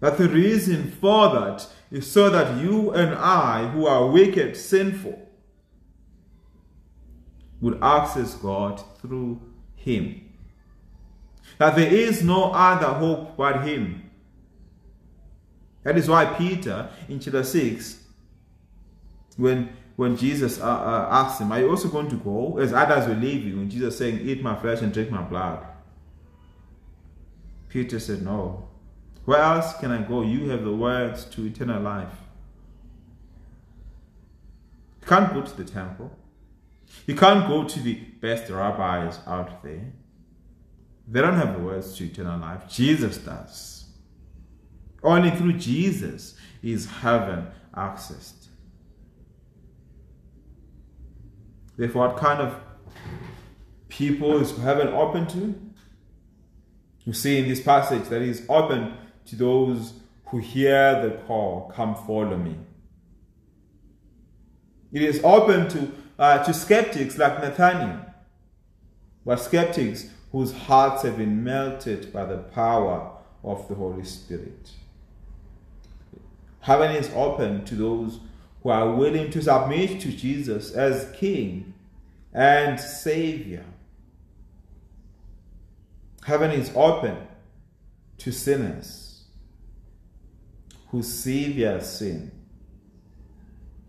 That 0.00 0.18
the 0.18 0.28
reason 0.28 0.90
for 0.90 1.30
that 1.30 1.66
is 1.90 2.10
so 2.10 2.28
that 2.30 2.62
you 2.62 2.90
and 2.90 3.14
I, 3.14 3.68
who 3.68 3.86
are 3.86 4.06
wicked, 4.06 4.56
sinful, 4.56 5.28
would 7.60 7.82
access 7.82 8.34
God 8.34 8.82
through 9.00 9.40
Him. 9.74 10.29
That 11.60 11.76
there 11.76 11.92
is 11.92 12.22
no 12.22 12.52
other 12.52 12.86
hope 12.86 13.36
but 13.36 13.68
Him. 13.68 14.10
That 15.82 15.98
is 15.98 16.08
why 16.08 16.24
Peter, 16.24 16.88
in 17.06 17.20
chapter 17.20 17.44
6, 17.44 18.02
when, 19.36 19.68
when 19.94 20.16
Jesus 20.16 20.58
uh, 20.58 20.64
uh, 20.64 21.08
asked 21.10 21.38
him, 21.38 21.52
Are 21.52 21.60
you 21.60 21.68
also 21.68 21.88
going 21.88 22.08
to 22.08 22.16
go? 22.16 22.56
As 22.56 22.72
others 22.72 23.06
were 23.06 23.14
leaving, 23.14 23.58
when 23.58 23.68
Jesus 23.68 23.98
saying, 23.98 24.20
Eat 24.26 24.42
my 24.42 24.56
flesh 24.56 24.80
and 24.80 24.90
drink 24.90 25.10
my 25.10 25.20
blood. 25.20 25.66
Peter 27.68 28.00
said, 28.00 28.22
No. 28.22 28.66
Where 29.26 29.40
else 29.42 29.76
can 29.76 29.90
I 29.90 30.00
go? 30.00 30.22
You 30.22 30.48
have 30.48 30.64
the 30.64 30.72
words 30.72 31.26
to 31.26 31.44
eternal 31.44 31.82
life. 31.82 32.14
You 35.02 35.08
can't 35.08 35.34
go 35.34 35.42
to 35.42 35.56
the 35.62 35.70
temple. 35.70 36.10
You 37.06 37.14
can't 37.14 37.46
go 37.46 37.64
to 37.64 37.80
the 37.80 37.94
best 37.94 38.50
rabbis 38.50 39.18
out 39.26 39.62
there. 39.62 39.92
They 41.10 41.20
don't 41.20 41.34
have 41.34 41.60
words 41.60 41.96
to 41.96 42.04
eternal 42.04 42.38
life. 42.38 42.68
Jesus 42.68 43.18
does. 43.18 43.84
Only 45.02 45.30
through 45.30 45.54
Jesus 45.54 46.36
is 46.62 46.86
heaven 46.86 47.48
accessed. 47.76 48.46
Therefore, 51.76 52.08
what 52.08 52.16
kind 52.18 52.40
of 52.40 52.54
people 53.88 54.40
is 54.40 54.56
heaven 54.58 54.88
open 54.88 55.26
to? 55.28 55.58
We 57.06 57.12
see 57.12 57.38
in 57.38 57.48
this 57.48 57.60
passage 57.60 58.04
that 58.04 58.22
is 58.22 58.44
open 58.48 58.94
to 59.26 59.36
those 59.36 59.94
who 60.26 60.38
hear 60.38 61.02
the 61.02 61.16
call, 61.26 61.72
come 61.74 61.96
follow 61.96 62.36
me. 62.36 62.56
It 64.92 65.02
is 65.02 65.20
open 65.24 65.68
to, 65.70 65.92
uh, 66.18 66.44
to 66.44 66.54
skeptics 66.54 67.18
like 67.18 67.40
Nathaniel, 67.40 68.00
but 69.24 69.36
skeptics 69.36 70.10
whose 70.32 70.52
hearts 70.52 71.02
have 71.02 71.18
been 71.18 71.42
melted 71.42 72.12
by 72.12 72.24
the 72.24 72.38
power 72.38 73.10
of 73.42 73.66
the 73.68 73.74
Holy 73.74 74.04
Spirit. 74.04 74.70
Heaven 76.60 76.94
is 76.94 77.10
open 77.14 77.64
to 77.64 77.74
those 77.74 78.20
who 78.62 78.68
are 78.68 78.94
willing 78.94 79.30
to 79.30 79.42
submit 79.42 80.00
to 80.02 80.12
Jesus 80.12 80.72
as 80.72 81.10
King 81.16 81.74
and 82.32 82.78
Savior. 82.78 83.64
Heaven 86.24 86.50
is 86.50 86.70
open 86.74 87.16
to 88.18 88.30
sinners 88.30 89.24
who 90.88 91.02
see 91.02 91.52
their 91.52 91.80
sin 91.80 92.30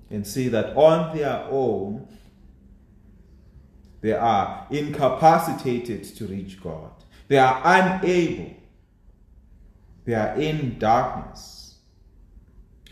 and 0.09 0.25
see 0.25 0.47
that 0.47 0.75
on 0.75 1.15
their 1.15 1.45
own 1.49 2.07
they 4.01 4.13
are 4.13 4.67
incapacitated 4.69 6.03
to 6.15 6.25
reach 6.25 6.61
God. 6.61 6.91
They 7.27 7.37
are 7.37 7.61
unable. 7.63 8.55
They 10.05 10.15
are 10.15 10.35
in 10.35 10.79
darkness. 10.79 11.75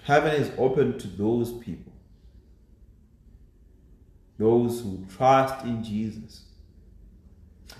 Heaven 0.03 0.33
is 0.35 0.51
open 0.57 0.97
to 0.99 1.07
those 1.07 1.51
people, 1.51 1.91
those 4.37 4.81
who 4.81 5.05
trust 5.15 5.65
in 5.65 5.83
Jesus 5.83 6.45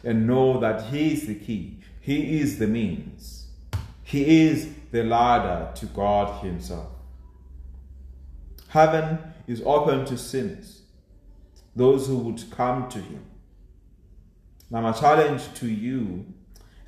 and 0.04 0.28
know 0.28 0.60
that 0.60 0.86
He 0.86 1.14
is 1.14 1.28
the 1.28 1.36
key, 1.36 1.80
He 2.02 2.40
is 2.40 2.60
the 2.60 2.68
means, 2.68 3.48
He 4.04 4.48
is 4.48 4.70
the 4.92 5.04
ladder 5.04 5.72
to 5.76 5.86
God 5.88 6.44
Himself. 6.44 6.92
Heaven 8.70 9.20
is 9.48 9.62
open 9.66 10.06
to 10.06 10.18
sinners, 10.18 10.79
those 11.80 12.08
who 12.08 12.18
would 12.18 12.44
come 12.52 12.90
to 12.90 13.00
Him. 13.00 13.24
Now, 14.70 14.82
my 14.82 14.92
challenge 14.92 15.54
to 15.56 15.68
you 15.68 16.26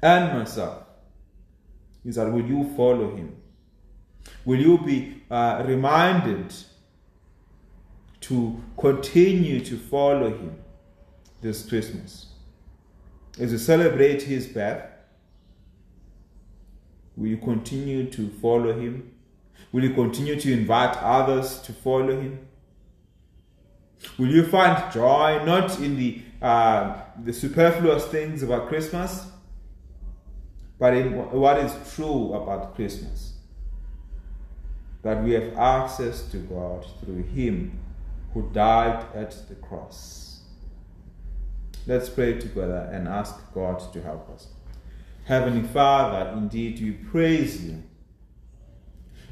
and 0.01 0.37
myself 0.37 0.83
is 2.05 2.15
that 2.15 2.31
will 2.31 2.45
you 2.45 2.73
follow 2.75 3.15
Him? 3.15 3.35
Will 4.45 4.59
you 4.59 4.77
be 4.77 5.23
uh, 5.31 5.63
reminded 5.65 6.53
to 8.21 8.61
continue 8.77 9.63
to 9.65 9.77
follow 9.77 10.29
Him 10.29 10.55
this 11.41 11.67
Christmas? 11.67 12.27
As 13.39 13.51
we 13.51 13.57
celebrate 13.57 14.21
His 14.23 14.45
birth, 14.45 14.83
will 17.15 17.27
you 17.27 17.37
continue 17.37 18.11
to 18.11 18.29
follow 18.41 18.77
Him? 18.77 19.11
Will 19.71 19.83
you 19.83 19.93
continue 19.93 20.37
to 20.37 20.51
invite 20.51 20.97
others 20.97 21.61
to 21.61 21.71
follow 21.71 22.19
him? 22.19 22.45
Will 24.17 24.29
you 24.29 24.45
find 24.45 24.91
joy 24.91 25.43
not 25.45 25.79
in 25.79 25.97
the, 25.97 26.21
uh, 26.41 27.01
the 27.23 27.33
superfluous 27.33 28.05
things 28.05 28.43
about 28.43 28.67
Christmas, 28.67 29.27
but 30.79 30.93
in 30.93 31.13
what 31.13 31.57
is 31.59 31.73
true 31.95 32.33
about 32.33 32.75
Christmas? 32.75 33.33
That 35.03 35.23
we 35.23 35.31
have 35.33 35.55
access 35.57 36.23
to 36.31 36.37
God 36.37 36.85
through 37.03 37.23
Him 37.23 37.79
who 38.33 38.49
died 38.53 39.05
at 39.15 39.31
the 39.49 39.55
cross. 39.55 40.41
Let's 41.87 42.09
pray 42.09 42.39
together 42.39 42.89
and 42.91 43.07
ask 43.07 43.35
God 43.53 43.91
to 43.93 44.01
help 44.01 44.29
us. 44.29 44.47
Heavenly 45.25 45.67
Father, 45.67 46.31
indeed 46.37 46.79
we 46.79 46.91
praise 46.91 47.63
you 47.63 47.83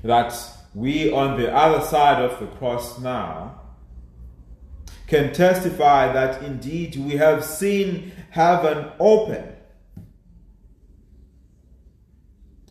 that 0.04 0.34
we 0.74 1.12
on 1.12 1.40
the 1.40 1.54
other 1.54 1.84
side 1.84 2.24
of 2.24 2.40
the 2.40 2.48
cross 2.58 3.00
now 3.00 3.59
can 5.10 5.34
testify 5.34 6.14
that 6.14 6.44
indeed 6.44 6.96
we 6.96 7.18
have 7.18 7.44
seen 7.44 8.12
heaven 8.30 8.92
open. 9.00 9.44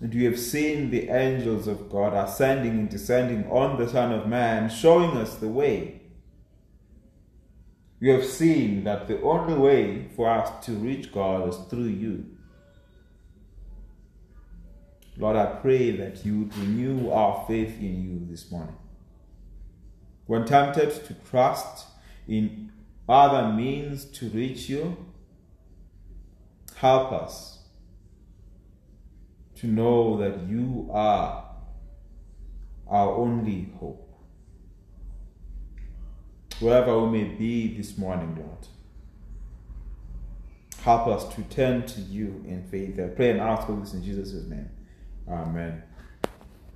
And 0.01 0.15
we 0.15 0.23
have 0.23 0.39
seen 0.39 0.91
the 0.91 1.09
angels 1.09 1.67
of 1.67 1.91
God 1.91 2.15
ascending 2.15 2.79
and 2.79 2.89
descending 2.89 3.51
on 3.51 3.77
the 3.77 3.89
Son 3.89 4.13
of 4.13 4.29
Man, 4.29 4.71
showing 4.71 5.17
us 5.17 5.35
the 5.35 5.49
way. 5.49 6.01
We 7.99 8.11
have 8.11 8.25
seen 8.25 8.85
that 8.85 9.09
the 9.09 9.21
only 9.23 9.55
way 9.55 10.07
for 10.15 10.31
us 10.31 10.65
to 10.67 10.73
reach 10.73 11.11
God 11.11 11.49
is 11.49 11.57
through 11.69 11.89
you. 11.89 12.25
Lord, 15.17 15.35
I 15.35 15.47
pray 15.47 15.91
that 15.97 16.25
you 16.25 16.39
would 16.39 16.57
renew 16.57 17.11
our 17.11 17.45
faith 17.49 17.81
in 17.81 18.05
you 18.05 18.31
this 18.31 18.53
morning. 18.53 18.77
When 20.27 20.45
tempted 20.45 21.05
to 21.07 21.15
trust 21.29 21.88
in 22.29 22.71
other 23.09 23.53
means 23.53 24.05
to 24.05 24.29
reach 24.29 24.69
you, 24.69 24.97
help 26.77 27.11
us 27.11 27.61
to 29.57 29.67
know 29.67 30.19
that 30.19 30.47
you 30.47 30.89
are 30.93 31.45
our 32.87 33.13
only 33.17 33.71
hope. 33.81 34.05
Wherever 36.61 37.01
we 37.01 37.23
may 37.23 37.29
be 37.35 37.77
this 37.77 37.97
morning, 37.97 38.37
Lord, 38.37 38.67
help 40.83 41.07
us 41.07 41.35
to 41.35 41.43
turn 41.43 41.87
to 41.87 42.01
you 42.01 42.45
in 42.47 42.65
faith. 42.71 42.99
I 43.01 43.09
pray 43.09 43.31
and 43.31 43.41
ask 43.41 43.69
all 43.69 43.77
this 43.77 43.95
in 43.95 44.03
Jesus' 44.03 44.49
name. 44.49 44.69
Amen. 45.29 45.83